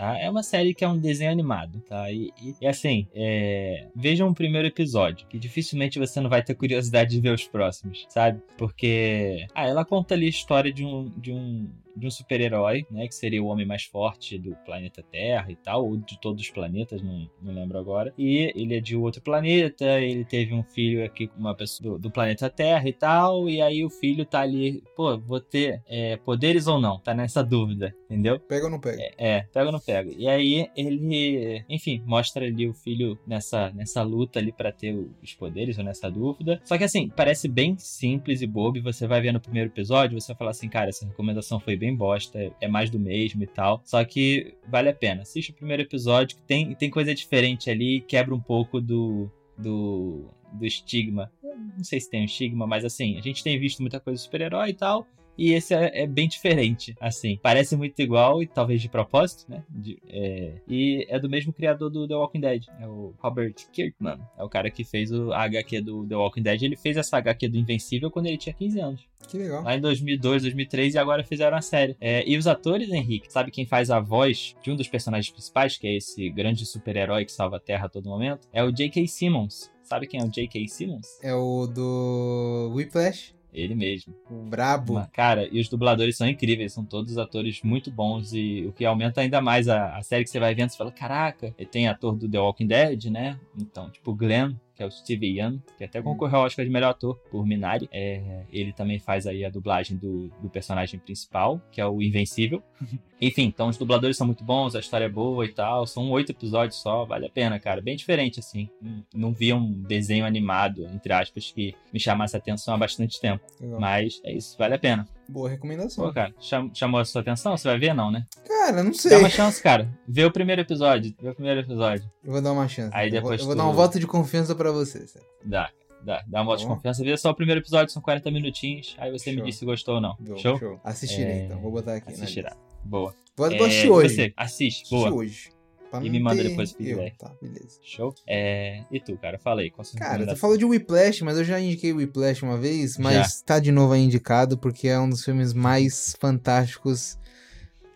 Tá? 0.00 0.18
É 0.18 0.30
uma 0.30 0.42
série 0.42 0.72
que 0.72 0.82
é 0.82 0.88
um 0.88 0.96
desenho 0.96 1.30
animado, 1.30 1.78
tá? 1.86 2.10
E, 2.10 2.32
e, 2.42 2.54
e 2.58 2.66
assim, 2.66 3.06
é... 3.14 3.86
vejam 3.94 4.30
o 4.30 4.34
primeiro 4.34 4.66
episódio, 4.66 5.26
que 5.26 5.38
dificilmente 5.38 5.98
você 5.98 6.22
não 6.22 6.30
vai 6.30 6.42
ter 6.42 6.54
curiosidade 6.54 7.10
de 7.10 7.20
ver 7.20 7.34
os 7.34 7.46
próximos, 7.46 8.06
sabe? 8.08 8.40
Porque, 8.56 9.46
ah, 9.54 9.68
ela 9.68 9.84
conta 9.84 10.14
ali 10.14 10.24
a 10.24 10.30
história 10.30 10.72
de 10.72 10.86
um, 10.86 11.12
de 11.18 11.30
um 11.30 11.68
de 12.00 12.06
um 12.06 12.10
super-herói, 12.10 12.86
né? 12.90 13.06
Que 13.06 13.14
seria 13.14 13.42
o 13.42 13.46
homem 13.46 13.66
mais 13.66 13.84
forte 13.84 14.38
do 14.38 14.56
planeta 14.64 15.02
Terra 15.02 15.50
e 15.50 15.56
tal, 15.56 15.86
ou 15.86 15.96
de 15.96 16.18
todos 16.20 16.42
os 16.42 16.50
planetas, 16.50 17.02
não, 17.02 17.28
não 17.42 17.54
lembro 17.54 17.78
agora. 17.78 18.12
E 18.18 18.52
ele 18.56 18.76
é 18.76 18.80
de 18.80 18.96
outro 18.96 19.22
planeta, 19.22 20.00
ele 20.00 20.24
teve 20.24 20.54
um 20.54 20.62
filho 20.62 21.04
aqui 21.04 21.26
com 21.26 21.38
uma 21.38 21.54
pessoa 21.54 21.92
do, 21.92 21.98
do, 21.98 22.10
planeta 22.10 22.48
Terra 22.48 22.88
e 22.88 22.92
tal, 22.92 23.48
e 23.48 23.60
aí 23.60 23.84
o 23.84 23.90
filho 23.90 24.24
tá 24.24 24.40
ali, 24.40 24.82
pô, 24.96 25.18
vou 25.18 25.40
ter 25.40 25.82
é, 25.86 26.16
poderes 26.16 26.66
ou 26.66 26.80
não? 26.80 26.98
Tá 26.98 27.14
nessa 27.14 27.42
dúvida, 27.42 27.94
entendeu? 28.04 28.40
Pega 28.40 28.64
ou 28.64 28.70
não 28.70 28.80
pega? 28.80 29.02
É, 29.02 29.14
é, 29.18 29.40
pega 29.52 29.66
ou 29.66 29.72
não 29.72 29.80
pega. 29.80 30.10
E 30.16 30.26
aí 30.26 30.68
ele, 30.76 31.64
enfim, 31.68 32.02
mostra 32.06 32.44
ali 32.46 32.68
o 32.68 32.74
filho 32.74 33.18
nessa, 33.26 33.70
nessa 33.70 34.02
luta 34.02 34.38
ali 34.38 34.52
para 34.52 34.72
ter 34.72 34.94
os 35.22 35.34
poderes 35.34 35.78
ou 35.78 35.84
nessa 35.84 36.10
dúvida. 36.10 36.60
Só 36.64 36.78
que 36.78 36.84
assim, 36.84 37.08
parece 37.08 37.48
bem 37.48 37.76
simples 37.78 38.40
e 38.40 38.46
bobo, 38.46 38.78
e 38.78 38.80
você 38.80 39.06
vai 39.06 39.20
ver 39.20 39.32
no 39.32 39.40
primeiro 39.40 39.70
episódio, 39.70 40.20
você 40.20 40.28
vai 40.28 40.38
falar 40.38 40.50
assim, 40.52 40.68
cara, 40.68 40.88
essa 40.88 41.06
recomendação 41.06 41.60
foi 41.60 41.76
bem 41.76 41.89
bosta, 41.94 42.52
é 42.60 42.68
mais 42.68 42.90
do 42.90 42.98
mesmo 42.98 43.42
e 43.42 43.46
tal. 43.46 43.82
Só 43.84 44.04
que 44.04 44.54
vale 44.68 44.88
a 44.88 44.94
pena. 44.94 45.22
Assiste 45.22 45.50
o 45.50 45.54
primeiro 45.54 45.82
episódio, 45.82 46.36
que 46.36 46.42
tem, 46.42 46.74
tem 46.74 46.90
coisa 46.90 47.14
diferente 47.14 47.70
ali, 47.70 48.00
quebra 48.00 48.34
um 48.34 48.40
pouco 48.40 48.80
do, 48.80 49.30
do, 49.56 50.28
do 50.52 50.66
estigma. 50.66 51.30
Não 51.76 51.84
sei 51.84 52.00
se 52.00 52.10
tem 52.10 52.22
um 52.22 52.24
estigma, 52.24 52.66
mas 52.66 52.84
assim, 52.84 53.18
a 53.18 53.20
gente 53.20 53.42
tem 53.42 53.58
visto 53.58 53.80
muita 53.80 54.00
coisa 54.00 54.16
de 54.16 54.24
super-herói 54.24 54.70
e 54.70 54.74
tal. 54.74 55.06
E 55.36 55.52
esse 55.52 55.74
é, 55.74 56.02
é, 56.02 56.06
bem 56.06 56.28
diferente, 56.28 56.94
assim. 57.00 57.38
Parece 57.42 57.76
muito 57.76 58.00
igual, 58.00 58.42
e 58.42 58.46
talvez 58.46 58.82
de 58.82 58.88
propósito, 58.88 59.50
né? 59.50 59.64
De, 59.68 59.98
é, 60.08 60.54
e 60.68 61.06
é 61.08 61.18
do 61.18 61.30
mesmo 61.30 61.52
criador 61.52 61.90
do 61.90 62.06
The 62.06 62.14
Walking 62.14 62.40
Dead. 62.40 62.64
É 62.80 62.86
o 62.86 63.14
Robert 63.18 63.54
Kirkman. 63.72 64.18
É 64.38 64.44
o 64.44 64.48
cara 64.48 64.70
que 64.70 64.84
fez 64.84 65.10
o 65.10 65.32
HQ 65.32 65.80
do 65.80 66.06
The 66.06 66.16
Walking 66.16 66.42
Dead. 66.42 66.62
Ele 66.62 66.76
fez 66.76 66.96
essa 66.96 67.16
HQ 67.16 67.48
do 67.48 67.56
Invencível 67.56 68.10
quando 68.10 68.26
ele 68.26 68.36
tinha 68.36 68.54
15 68.54 68.80
anos. 68.80 69.08
Que 69.28 69.38
legal. 69.38 69.62
Lá 69.62 69.76
em 69.76 69.80
2002, 69.80 70.42
2003 70.42 70.94
e 70.94 70.98
agora 70.98 71.24
fizeram 71.24 71.56
a 71.56 71.62
série. 71.62 71.96
É, 72.00 72.28
e 72.28 72.36
os 72.36 72.46
atores, 72.46 72.90
Henrique, 72.90 73.32
sabe 73.32 73.50
quem 73.50 73.66
faz 73.66 73.90
a 73.90 74.00
voz 74.00 74.56
de 74.62 74.70
um 74.70 74.76
dos 74.76 74.88
personagens 74.88 75.32
principais, 75.32 75.76
que 75.76 75.86
é 75.86 75.96
esse 75.96 76.28
grande 76.30 76.66
super-herói 76.66 77.24
que 77.24 77.32
salva 77.32 77.56
a 77.56 77.60
Terra 77.60 77.86
a 77.86 77.88
todo 77.88 78.08
momento? 78.08 78.48
É 78.52 78.62
o 78.62 78.70
J.K. 78.70 79.06
Simmons. 79.06 79.70
Sabe 79.82 80.06
quem 80.06 80.20
é 80.20 80.24
o 80.24 80.28
J.K. 80.28 80.68
Simmons? 80.68 81.18
É 81.22 81.34
o 81.34 81.66
do 81.66 82.72
Whiplash. 82.74 83.34
Ele 83.52 83.74
mesmo. 83.74 84.14
O 84.30 84.42
brabo. 84.44 84.94
Mas, 84.94 85.08
cara, 85.08 85.48
e 85.50 85.60
os 85.60 85.68
dubladores 85.68 86.16
são 86.16 86.28
incríveis, 86.28 86.72
são 86.72 86.84
todos 86.84 87.18
atores 87.18 87.60
muito 87.62 87.90
bons 87.90 88.32
e 88.32 88.64
o 88.66 88.72
que 88.72 88.84
aumenta 88.84 89.20
ainda 89.20 89.40
mais 89.40 89.68
a, 89.68 89.96
a 89.96 90.02
série 90.02 90.24
que 90.24 90.30
você 90.30 90.38
vai 90.38 90.54
vendo, 90.54 90.70
você 90.70 90.76
fala, 90.76 90.92
caraca, 90.92 91.54
tem 91.70 91.88
ator 91.88 92.16
do 92.16 92.28
The 92.28 92.38
Walking 92.38 92.66
Dead, 92.66 93.06
né? 93.06 93.38
Então, 93.58 93.90
tipo, 93.90 94.14
Glenn, 94.14 94.54
que 94.80 94.84
é 94.84 94.86
o 94.86 94.90
Steve 94.90 95.38
Young, 95.38 95.60
que 95.76 95.84
até 95.84 96.00
concorreu 96.00 96.38
ao 96.38 96.46
Oscar 96.46 96.64
de 96.64 96.70
melhor 96.70 96.92
ator 96.92 97.14
por 97.30 97.46
Minari. 97.46 97.86
É, 97.92 98.44
ele 98.50 98.72
também 98.72 98.98
faz 98.98 99.26
aí 99.26 99.44
a 99.44 99.50
dublagem 99.50 99.94
do, 99.98 100.28
do 100.40 100.48
personagem 100.48 100.98
principal, 100.98 101.60
que 101.70 101.82
é 101.82 101.86
o 101.86 102.00
Invencível. 102.00 102.62
Enfim, 103.20 103.42
então 103.42 103.68
os 103.68 103.76
dubladores 103.76 104.16
são 104.16 104.26
muito 104.26 104.42
bons, 104.42 104.74
a 104.74 104.80
história 104.80 105.04
é 105.04 105.08
boa 105.08 105.44
e 105.44 105.52
tal. 105.52 105.86
São 105.86 106.10
oito 106.10 106.32
episódios 106.32 106.80
só, 106.80 107.04
vale 107.04 107.26
a 107.26 107.30
pena, 107.30 107.60
cara. 107.60 107.82
Bem 107.82 107.94
diferente, 107.94 108.40
assim. 108.40 108.70
Não 109.14 109.34
vi 109.34 109.52
um 109.52 109.82
desenho 109.82 110.24
animado, 110.24 110.86
entre 110.86 111.12
aspas, 111.12 111.52
que 111.52 111.74
me 111.92 112.00
chamasse 112.00 112.34
a 112.34 112.38
atenção 112.38 112.72
há 112.72 112.78
bastante 112.78 113.20
tempo. 113.20 113.44
Legal. 113.60 113.78
Mas 113.78 114.22
é 114.24 114.32
isso, 114.32 114.56
vale 114.56 114.76
a 114.76 114.78
pena. 114.78 115.06
Boa 115.28 115.48
recomendação. 115.50 116.06
Pô, 116.06 116.12
cara, 116.12 116.34
cham 116.40 116.70
chamou 116.74 116.98
a 116.98 117.04
sua 117.04 117.20
atenção? 117.20 117.56
Você 117.56 117.68
vai 117.68 117.78
ver, 117.78 117.94
não, 117.94 118.10
né? 118.10 118.26
Cara, 118.48 118.59
não 118.72 118.94
sei. 118.94 119.10
Dá 119.10 119.18
uma 119.18 119.28
chance, 119.28 119.62
cara. 119.62 119.88
Vê 120.06 120.24
o 120.24 120.30
primeiro 120.30 120.60
episódio. 120.62 121.14
Vê 121.20 121.30
o 121.30 121.34
primeiro 121.34 121.60
episódio. 121.60 122.10
Eu 122.24 122.32
vou 122.32 122.42
dar 122.42 122.52
uma 122.52 122.68
chance. 122.68 122.90
Aí 122.94 123.10
depois 123.10 123.40
eu 123.40 123.46
vou, 123.46 123.52
eu 123.52 123.56
vou 123.56 123.64
dar 123.64 123.70
um 123.70 123.74
voto 123.74 123.98
de 123.98 124.06
confiança 124.06 124.54
pra 124.54 124.70
você. 124.70 125.06
Certo? 125.06 125.26
Dá. 125.44 125.70
Dá, 126.02 126.24
dá 126.26 126.42
um 126.42 126.46
voto 126.46 126.58
tá 126.58 126.64
de 126.64 126.74
confiança. 126.74 127.04
Vê 127.04 127.16
só 127.16 127.30
o 127.30 127.34
primeiro 127.34 127.60
episódio, 127.60 127.92
são 127.92 128.02
40 128.02 128.30
minutinhos. 128.30 128.96
Aí 128.98 129.10
você 129.10 129.30
show. 129.30 129.34
me 129.34 129.46
diz 129.46 129.56
se 129.56 129.64
gostou 129.64 129.96
ou 129.96 130.00
não. 130.00 130.16
show? 130.38 130.58
show? 130.58 130.80
Assistirei, 130.82 131.32
é... 131.32 131.44
então. 131.44 131.60
Vou 131.60 131.70
botar 131.70 131.94
aqui. 131.96 132.12
Assistirá. 132.12 132.56
Boa. 132.84 133.14
Vou 133.36 133.50
é... 133.50 133.56
assistir 133.56 133.90
hoje. 133.90 134.14
Você, 134.14 134.32
assiste. 134.36 134.90
Boa. 134.90 135.08
Assiste 135.08 135.18
hoje. 135.18 135.60
Pra 135.90 136.04
e 136.04 136.08
me 136.08 136.20
manda 136.20 136.42
depois 136.42 136.70
o 136.70 136.76
feedback. 136.76 137.18
Tá, 137.18 137.32
beleza. 137.42 137.80
Show? 137.82 138.14
É... 138.26 138.84
E 138.90 139.00
tu, 139.00 139.16
cara? 139.18 139.38
Fala 139.38 139.60
aí. 139.62 139.70
Qual 139.70 139.84
cara, 139.96 140.24
tu 140.24 140.36
falou 140.36 140.56
de 140.56 140.64
Whiplash, 140.64 141.22
mas 141.22 141.36
eu 141.36 141.44
já 141.44 141.58
indiquei 141.58 141.92
Whiplash 141.92 142.44
uma 142.44 142.56
vez, 142.56 142.96
mas 142.96 143.14
já. 143.14 143.44
tá 143.44 143.58
de 143.58 143.72
novo 143.72 143.92
aí 143.92 144.00
indicado 144.00 144.56
porque 144.56 144.86
é 144.86 144.98
um 144.98 145.10
dos 145.10 145.24
filmes 145.24 145.52
mais 145.52 146.14
fantásticos 146.20 147.18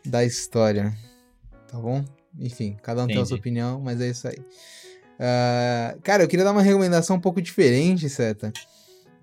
da 0.05 0.25
história. 0.25 0.93
Tá 1.69 1.79
bom? 1.79 2.05
Enfim, 2.39 2.77
cada 2.83 3.01
um 3.01 3.05
Entendi. 3.05 3.15
tem 3.15 3.23
a 3.23 3.27
sua 3.27 3.37
opinião, 3.37 3.81
mas 3.81 4.01
é 4.01 4.09
isso 4.09 4.29
aí. 4.29 4.39
Uh, 4.39 6.01
cara, 6.03 6.25
eu 6.25 6.29
queria 6.29 6.45
dar 6.45 6.53
uma 6.53 6.63
recomendação 6.63 7.17
um 7.17 7.21
pouco 7.21 7.41
diferente, 7.41 8.09
Seta. 8.09 8.53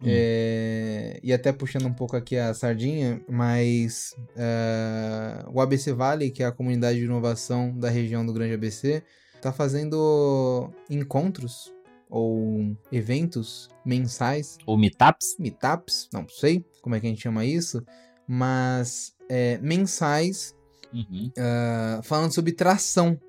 Hum. 0.01 0.05
É, 0.07 1.19
e 1.21 1.31
até 1.31 1.51
puxando 1.51 1.85
um 1.85 1.93
pouco 1.93 2.15
aqui 2.15 2.35
a 2.35 2.53
sardinha, 2.53 3.21
mas 3.29 4.15
uh, 4.35 5.51
o 5.53 5.61
ABC 5.61 5.93
Valley, 5.93 6.31
que 6.31 6.41
é 6.41 6.45
a 6.47 6.51
comunidade 6.51 6.97
de 6.97 7.05
inovação 7.05 7.77
da 7.77 7.89
região 7.89 8.25
do 8.25 8.33
Grande 8.33 8.53
ABC, 8.53 9.03
está 9.35 9.51
fazendo 9.51 10.71
encontros 10.89 11.71
ou 12.09 12.75
eventos 12.91 13.69
mensais. 13.85 14.57
Ou 14.65 14.77
meetups? 14.77 15.35
Meetups, 15.37 16.09
não 16.11 16.27
sei 16.27 16.65
como 16.81 16.95
é 16.95 16.99
que 16.99 17.05
a 17.05 17.09
gente 17.09 17.21
chama 17.21 17.45
isso, 17.45 17.83
mas 18.27 19.13
é, 19.29 19.59
mensais 19.59 20.55
uhum. 20.93 21.31
uh, 21.37 22.03
falando 22.03 22.33
sobre 22.33 22.51
tração 22.51 23.19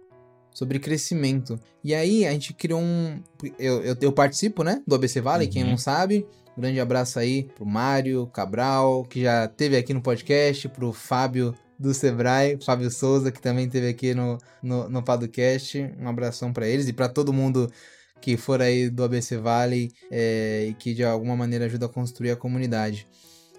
sobre 0.52 0.78
crescimento. 0.78 1.58
E 1.82 1.94
aí 1.94 2.26
a 2.26 2.32
gente 2.32 2.52
criou 2.52 2.80
um. 2.80 3.20
Eu, 3.58 3.82
eu, 3.82 3.96
eu 4.00 4.12
participo, 4.12 4.62
né? 4.62 4.82
Do 4.86 4.94
ABC 4.94 5.20
Valley, 5.20 5.46
uhum. 5.46 5.52
quem 5.52 5.64
não 5.64 5.78
sabe. 5.78 6.26
Grande 6.56 6.78
abraço 6.78 7.18
aí 7.18 7.44
pro 7.44 7.64
Mário 7.64 8.26
Cabral, 8.26 9.04
que 9.04 9.22
já 9.22 9.48
teve 9.48 9.76
aqui 9.76 9.94
no 9.94 10.02
podcast, 10.02 10.68
pro 10.68 10.92
Fábio 10.92 11.54
do 11.78 11.94
Sebrae, 11.94 12.58
Fábio 12.62 12.90
Souza, 12.90 13.32
que 13.32 13.40
também 13.40 13.68
teve 13.68 13.88
aqui 13.88 14.14
no, 14.14 14.38
no, 14.62 14.88
no 14.88 15.02
Padocast. 15.02 15.78
Um 15.98 16.08
abração 16.08 16.52
para 16.52 16.68
eles 16.68 16.88
e 16.88 16.92
para 16.92 17.08
todo 17.08 17.32
mundo 17.32 17.72
que 18.20 18.36
for 18.36 18.62
aí 18.62 18.88
do 18.88 19.02
ABC 19.02 19.38
Valley 19.38 19.90
é, 20.10 20.66
e 20.68 20.74
que 20.74 20.94
de 20.94 21.02
alguma 21.02 21.34
maneira 21.34 21.64
ajuda 21.64 21.86
a 21.86 21.88
construir 21.88 22.30
a 22.30 22.36
comunidade. 22.36 23.06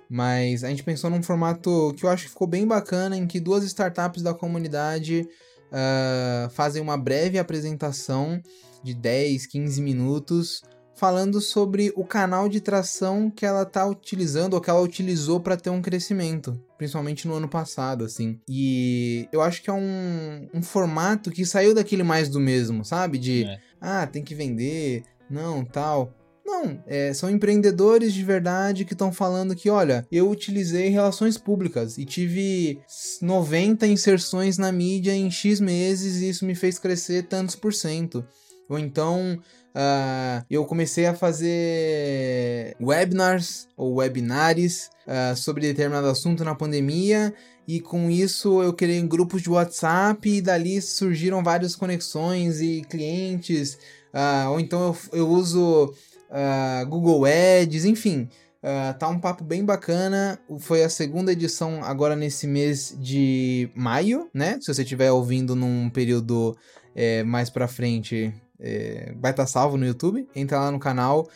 Mas 0.10 0.64
a 0.64 0.70
gente 0.70 0.84
pensou 0.84 1.10
num 1.10 1.24
formato 1.24 1.94
que 1.98 2.06
eu 2.06 2.10
acho 2.10 2.24
que 2.24 2.30
ficou 2.30 2.48
bem 2.48 2.68
bacana, 2.68 3.18
em 3.18 3.26
que 3.26 3.40
duas 3.40 3.64
startups 3.64 4.22
da 4.22 4.34
comunidade 4.34 5.28
uh, 5.72 6.50
fazem 6.52 6.82
uma 6.82 6.98
breve 6.98 7.40
apresentação 7.40 8.42
de 8.84 8.94
10, 8.94 9.48
15 9.48 9.82
minutos 9.82 10.62
falando 10.96 11.42
sobre 11.42 11.92
o 11.96 12.06
canal 12.06 12.48
de 12.48 12.62
tração 12.62 13.30
que 13.30 13.46
ela 13.46 13.66
tá 13.66 13.86
utilizando 13.86 14.54
ou 14.54 14.62
que 14.62 14.70
ela 14.70 14.82
utilizou 14.82 15.40
para 15.40 15.58
ter 15.58 15.70
um 15.70 15.82
crescimento, 15.82 16.60
principalmente 16.78 17.28
no 17.28 17.34
ano 17.34 17.50
passado, 17.50 18.06
assim. 18.06 18.40
E 18.48 19.28
eu 19.32 19.42
acho 19.42 19.62
que 19.62 19.70
é 19.70 19.74
um, 19.74 20.48
um 20.54 20.62
formato 20.62 21.32
que 21.32 21.46
saiu 21.46 21.74
daquele 21.74 22.04
mais 22.04 22.30
do 22.30 22.40
mesmo, 22.40 22.86
sabe? 22.86 23.18
De, 23.18 23.44
é. 23.44 23.60
ah, 23.82 24.08
tem 24.08 24.24
que 24.24 24.36
vender, 24.36 25.04
não, 25.30 25.66
tal. 25.66 26.14
Não, 26.46 26.84
é, 26.86 27.14
são 27.14 27.30
empreendedores 27.30 28.14
de 28.14 28.22
verdade 28.22 28.84
que 28.84 28.94
estão 28.94 29.14
falando 29.14 29.56
que, 29.56 29.70
olha, 29.70 30.06
eu 30.12 30.30
utilizei 30.30 30.90
relações 30.90 31.38
públicas 31.38 31.98
e 31.98 32.06
tive 32.06 32.82
90 33.22 33.88
inserções 33.88 34.58
na 34.58 34.72
mídia 34.72 35.16
em 35.16 35.32
X 35.32 35.62
meses 35.62 36.22
e 36.22 36.30
isso 36.30 36.46
me 36.46 36.54
fez 36.54 36.78
crescer 36.78 37.24
tantos 37.24 37.56
por 37.56 37.74
cento. 37.74 38.26
Ou 38.68 38.78
então, 38.78 39.40
uh, 39.74 40.46
eu 40.50 40.66
comecei 40.66 41.06
a 41.06 41.14
fazer 41.14 42.76
webinars 42.80 43.68
ou 43.78 43.96
webinares 43.96 44.90
uh, 45.08 45.36
sobre 45.36 45.68
determinado 45.68 46.08
assunto 46.08 46.44
na 46.44 46.56
pandemia 46.56 47.34
e 47.66 47.80
com 47.80 48.10
isso 48.10 48.62
eu 48.62 48.74
criei 48.74 49.02
grupos 49.02 49.42
de 49.42 49.50
WhatsApp 49.50 50.30
e 50.30 50.42
dali 50.42 50.82
surgiram 50.82 51.42
várias 51.42 51.76
conexões 51.76 52.60
e 52.60 52.82
clientes. 52.90 53.78
Uh, 54.14 54.50
ou 54.52 54.60
então 54.60 54.82
eu, 54.82 55.20
eu 55.20 55.30
uso 55.30 55.94
uh, 56.34 56.86
Google 56.88 57.26
Ads, 57.26 57.86
enfim. 57.86 58.28
Uh, 58.64 58.98
tá 58.98 59.08
um 59.10 59.20
papo 59.20 59.44
bem 59.44 59.64
bacana. 59.64 60.40
Foi 60.60 60.84
a 60.84 60.90
segunda 60.90 61.32
edição 61.32 61.84
agora 61.84 62.16
nesse 62.16 62.48
mês 62.48 62.98
de 63.00 63.70
maio, 63.76 64.30
né? 64.34 64.58
Se 64.62 64.74
você 64.74 64.84
estiver 64.84 65.12
ouvindo 65.12 65.56
num 65.56 65.90
período 65.90 66.56
é, 66.96 67.24
mais 67.24 67.50
pra 67.50 67.68
frente, 67.68 68.34
é, 68.58 69.14
vai 69.20 69.32
estar 69.32 69.44
tá 69.44 69.48
salvo 69.48 69.76
no 69.76 69.86
YouTube. 69.86 70.26
Entra 70.34 70.60
lá 70.60 70.72
no 70.72 70.80
canal 70.80 71.28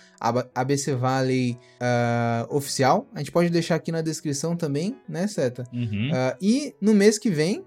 ABC 0.56 0.96
Valley 0.96 1.58
uh, 1.82 2.56
Oficial. 2.56 3.06
A 3.14 3.20
gente 3.20 3.32
pode 3.32 3.50
deixar 3.50 3.76
aqui 3.76 3.92
na 3.92 4.02
descrição 4.02 4.56
também, 4.56 4.96
né, 5.08 5.28
Seta? 5.28 5.66
Uhum. 5.74 6.10
Uh, 6.12 6.38
e 6.42 6.74
no 6.80 6.94
mês 6.94 7.20
que 7.20 7.30
vem, 7.30 7.66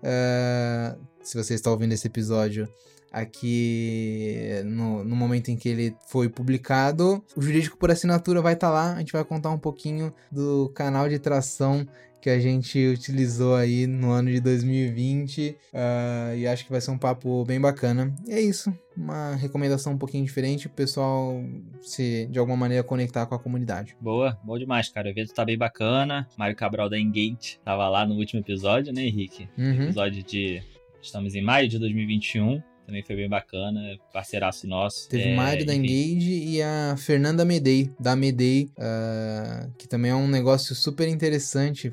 se 1.23 1.37
você 1.37 1.53
está 1.53 1.71
ouvindo 1.71 1.93
esse 1.93 2.07
episódio 2.07 2.67
aqui 3.13 4.63
no, 4.65 5.05
no 5.05 5.17
momento 5.17 5.51
em 5.51 5.57
que 5.57 5.69
ele 5.69 5.97
foi 6.09 6.29
publicado. 6.29 7.25
O 7.37 7.43
Jurídico 7.43 7.77
por 7.77 7.91
Assinatura 7.91 8.41
vai 8.41 8.55
estar 8.55 8.69
tá 8.69 8.73
lá. 8.73 8.95
A 8.95 8.99
gente 8.99 9.13
vai 9.13 9.25
contar 9.25 9.51
um 9.51 9.59
pouquinho 9.59 10.13
do 10.31 10.71
canal 10.75 11.09
de 11.09 11.19
tração 11.19 11.87
que 12.21 12.29
a 12.29 12.39
gente 12.39 12.79
utilizou 12.87 13.57
aí 13.57 13.87
no 13.87 14.11
ano 14.11 14.31
de 14.31 14.41
2020 14.41 15.49
uh, 15.49 15.57
ah, 15.73 16.37
e 16.37 16.47
acho 16.47 16.65
que 16.65 16.71
vai 16.71 16.81
ser 16.81 16.91
um 16.91 16.99
papo 16.99 17.45
bem 17.47 17.59
bacana. 17.59 18.15
E 18.27 18.33
é 18.33 18.41
isso, 18.41 18.73
uma 18.95 19.35
recomendação 19.37 19.95
um 19.95 19.99
pouquinho 19.99 20.25
diferente 20.25 20.67
o 20.67 20.71
pessoal 20.71 21.43
se 21.81 22.27
de 22.31 22.39
alguma 22.39 22.59
maneira 22.59 22.85
conectar 22.85 23.25
com 23.25 23.35
a 23.35 23.39
comunidade. 23.39 23.97
Boa, 24.01 24.39
bom 24.45 24.59
demais, 24.59 24.91
cara. 24.91 25.09
O 25.09 25.11
evento 25.11 25.33
tá 25.33 25.45
bem 25.45 25.57
bacana. 25.57 26.29
Mário 26.37 26.55
Cabral 26.55 26.91
da 26.91 26.99
Engate 26.99 27.59
tava 27.65 27.89
lá 27.89 28.05
no 28.05 28.15
último 28.17 28.41
episódio, 28.41 28.93
né, 28.93 29.03
Henrique? 29.03 29.49
Uhum. 29.57 29.85
Episódio 29.85 30.23
de 30.23 30.63
Estamos 31.03 31.35
em 31.35 31.43
maio 31.43 31.67
de 31.67 31.79
2021 31.79 32.63
também 32.87 33.03
foi 33.03 33.17
bem 33.17 33.29
bacana, 33.29 33.97
parceiraço 34.13 34.67
nosso. 34.67 35.09
Teve 35.09 35.31
é, 35.31 35.35
Mário 35.37 35.65
da 35.65 35.75
Engage 35.75 36.33
e 36.33 36.63
a 36.63 36.97
Fernanda 36.97 37.45
Medei, 37.45 37.91
da 37.99 38.17
Medei, 38.17 38.71
uh, 38.79 39.71
que 39.79 39.89
também 39.89 40.11
é 40.11 40.15
um 40.15 40.29
negócio 40.29 40.75
super 40.75 41.09
interessante, 41.09 41.93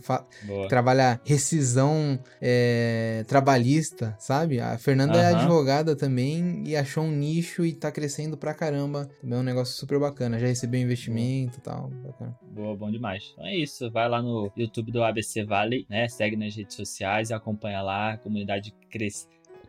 trabalha 0.67 1.19
rescisão 1.23 2.19
é, 2.41 3.23
trabalhista, 3.27 4.15
sabe? 4.19 4.59
A 4.59 4.77
Fernanda 4.77 5.13
uh 5.13 5.21
-huh. 5.21 5.23
é 5.23 5.33
advogada 5.35 5.95
também 5.95 6.63
e 6.65 6.75
achou 6.75 7.03
um 7.03 7.11
nicho 7.11 7.65
e 7.65 7.73
tá 7.73 7.91
crescendo 7.91 8.37
pra 8.37 8.53
caramba. 8.53 9.07
Também 9.21 9.37
é 9.37 9.41
um 9.41 9.45
negócio 9.45 9.75
super 9.75 9.99
bacana, 9.99 10.39
já 10.39 10.47
recebeu 10.47 10.81
investimento 10.81 11.57
e 11.59 11.61
tal, 11.61 11.89
bacana. 11.89 12.35
Boa, 12.51 12.75
bom 12.75 12.89
demais. 12.89 13.31
Então 13.33 13.45
é 13.45 13.55
isso, 13.55 13.89
vai 13.91 14.09
lá 14.09 14.21
no 14.21 14.51
YouTube 14.57 14.91
do 14.91 15.03
ABC 15.03 15.43
Valley, 15.43 15.85
né? 15.89 16.07
Segue 16.07 16.35
nas 16.35 16.55
redes 16.55 16.75
sociais 16.75 17.29
e 17.29 17.33
acompanha 17.33 17.81
lá, 17.81 18.13
a 18.13 18.17
comunidade 18.17 18.73
cresce 18.89 19.27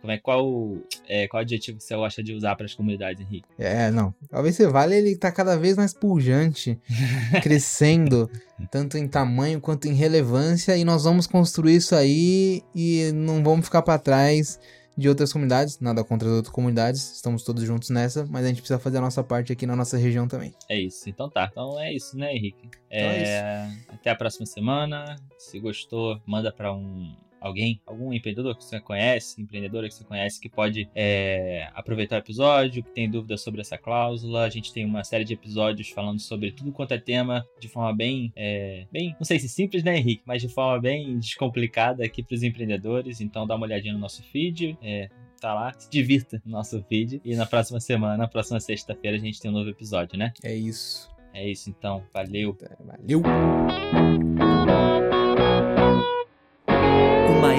como 0.09 0.13
é, 0.13 0.19
qual, 0.19 0.77
é, 1.07 1.29
qual 1.29 1.41
adjetivo 1.43 1.81
você 1.81 1.95
gosta 1.95 2.23
de 2.23 2.33
usar 2.33 2.57
para 2.57 2.65
as 2.65 2.75
comunidades, 2.75 3.21
Henrique? 3.21 3.47
É, 3.59 3.91
não. 3.91 4.15
Talvez 4.31 4.57
você 4.57 4.67
vale, 4.67 4.97
ele 4.97 5.17
tá 5.17 5.31
cada 5.31 5.57
vez 5.57 5.77
mais 5.77 5.93
pujante, 5.93 6.79
crescendo, 7.43 8.31
tanto 8.71 8.97
em 8.97 9.07
tamanho 9.07 9.61
quanto 9.61 9.87
em 9.87 9.93
relevância, 9.93 10.77
e 10.77 10.85
nós 10.85 11.05
vamos 11.05 11.27
construir 11.27 11.77
isso 11.77 11.95
aí 11.95 12.63
e 12.75 13.13
não 13.13 13.43
vamos 13.43 13.67
ficar 13.67 13.83
para 13.83 13.99
trás 13.99 14.59
de 14.97 15.09
outras 15.09 15.33
comunidades, 15.33 15.79
nada 15.79 16.03
contra 16.03 16.27
as 16.27 16.35
outras 16.35 16.53
comunidades, 16.53 17.15
estamos 17.15 17.45
todos 17.45 17.63
juntos 17.63 17.89
nessa, 17.89 18.27
mas 18.29 18.45
a 18.45 18.49
gente 18.49 18.61
precisa 18.61 18.81
fazer 18.81 18.99
a 18.99 19.01
nossa 19.01 19.23
parte 19.23 19.53
aqui 19.53 19.65
na 19.65 19.77
nossa 19.77 19.97
região 19.97 20.27
também. 20.27 20.53
É 20.69 20.77
isso, 20.77 21.09
então 21.09 21.31
tá. 21.31 21.49
Então 21.53 21.79
é 21.79 21.93
isso, 21.93 22.17
né, 22.17 22.35
Henrique? 22.35 22.69
Então 22.91 23.09
é, 23.11 23.23
é 23.23 23.71
até 23.91 24.11
a 24.11 24.17
próxima 24.17 24.45
semana. 24.45 25.15
Se 25.39 25.59
gostou, 25.59 26.21
manda 26.27 26.53
para 26.53 26.73
um 26.73 27.15
alguém, 27.41 27.81
algum 27.87 28.13
empreendedor 28.13 28.57
que 28.57 28.65
você 28.65 28.81
conhece, 28.81 29.41
empreendedora 29.41 29.89
que 29.89 29.95
você 29.95 30.05
conhece 30.05 30.41
que 30.41 30.49
pode 30.49 30.89
é, 30.95 31.69
aproveitar 31.75 32.17
o 32.17 32.19
episódio, 32.19 32.83
que 32.83 32.91
tem 32.91 33.11
dúvidas 33.11 33.41
sobre 33.41 33.61
essa 33.61 33.79
cláusula. 33.79 34.45
A 34.45 34.49
gente 34.49 34.73
tem 34.73 34.85
uma 34.85 35.05
série 35.05 35.25
de 35.25 35.35
episódios 35.35 35.89
falando 35.91 36.21
sobre 36.21 36.53
tudo 36.53 36.73
quanto 36.73 36.93
é 36.93 36.99
tema 36.99 37.47
de 37.61 37.69
forma 37.69 37.95
bem, 37.95 38.33
é, 38.37 38.87
bem, 38.91 39.15
não 39.19 39.25
sei 39.25 39.39
se 39.39 39.49
simples, 39.49 39.83
né, 39.83 39.97
Henrique, 39.97 40.23
mas 40.27 40.43
de 40.43 40.49
forma 40.49 40.81
bem 40.81 41.19
descomplicada 41.19 42.05
aqui 42.05 42.23
para 42.23 42.35
os 42.35 42.43
empreendedores. 42.43 43.21
Então 43.21 43.47
dá 43.47 43.55
uma 43.55 43.67
olhadinha 43.67 43.95
no 43.95 44.01
nosso 44.01 44.23
feed. 44.23 44.77
É, 44.83 45.09
tá 45.41 45.55
lá, 45.55 45.73
se 45.79 45.89
divirta 45.91 46.43
no 46.45 46.53
nosso 46.53 46.83
feed. 46.85 47.21
E 47.25 47.37
na 47.37 47.47
próxima 47.47 47.81
semana, 47.81 48.17
na 48.17 48.29
próxima 48.29 48.61
sexta-feira, 48.61 49.17
a 49.17 49.21
gente 49.21 49.41
tem 49.41 49.51
um 49.51 49.55
novo 49.55 49.71
episódio, 49.71 50.19
né? 50.19 50.33
É 50.43 50.55
isso. 50.55 51.09
É 51.33 51.49
isso 51.49 51.71
então. 51.71 52.03
Valeu. 52.13 52.57
Valeu. 52.81 53.23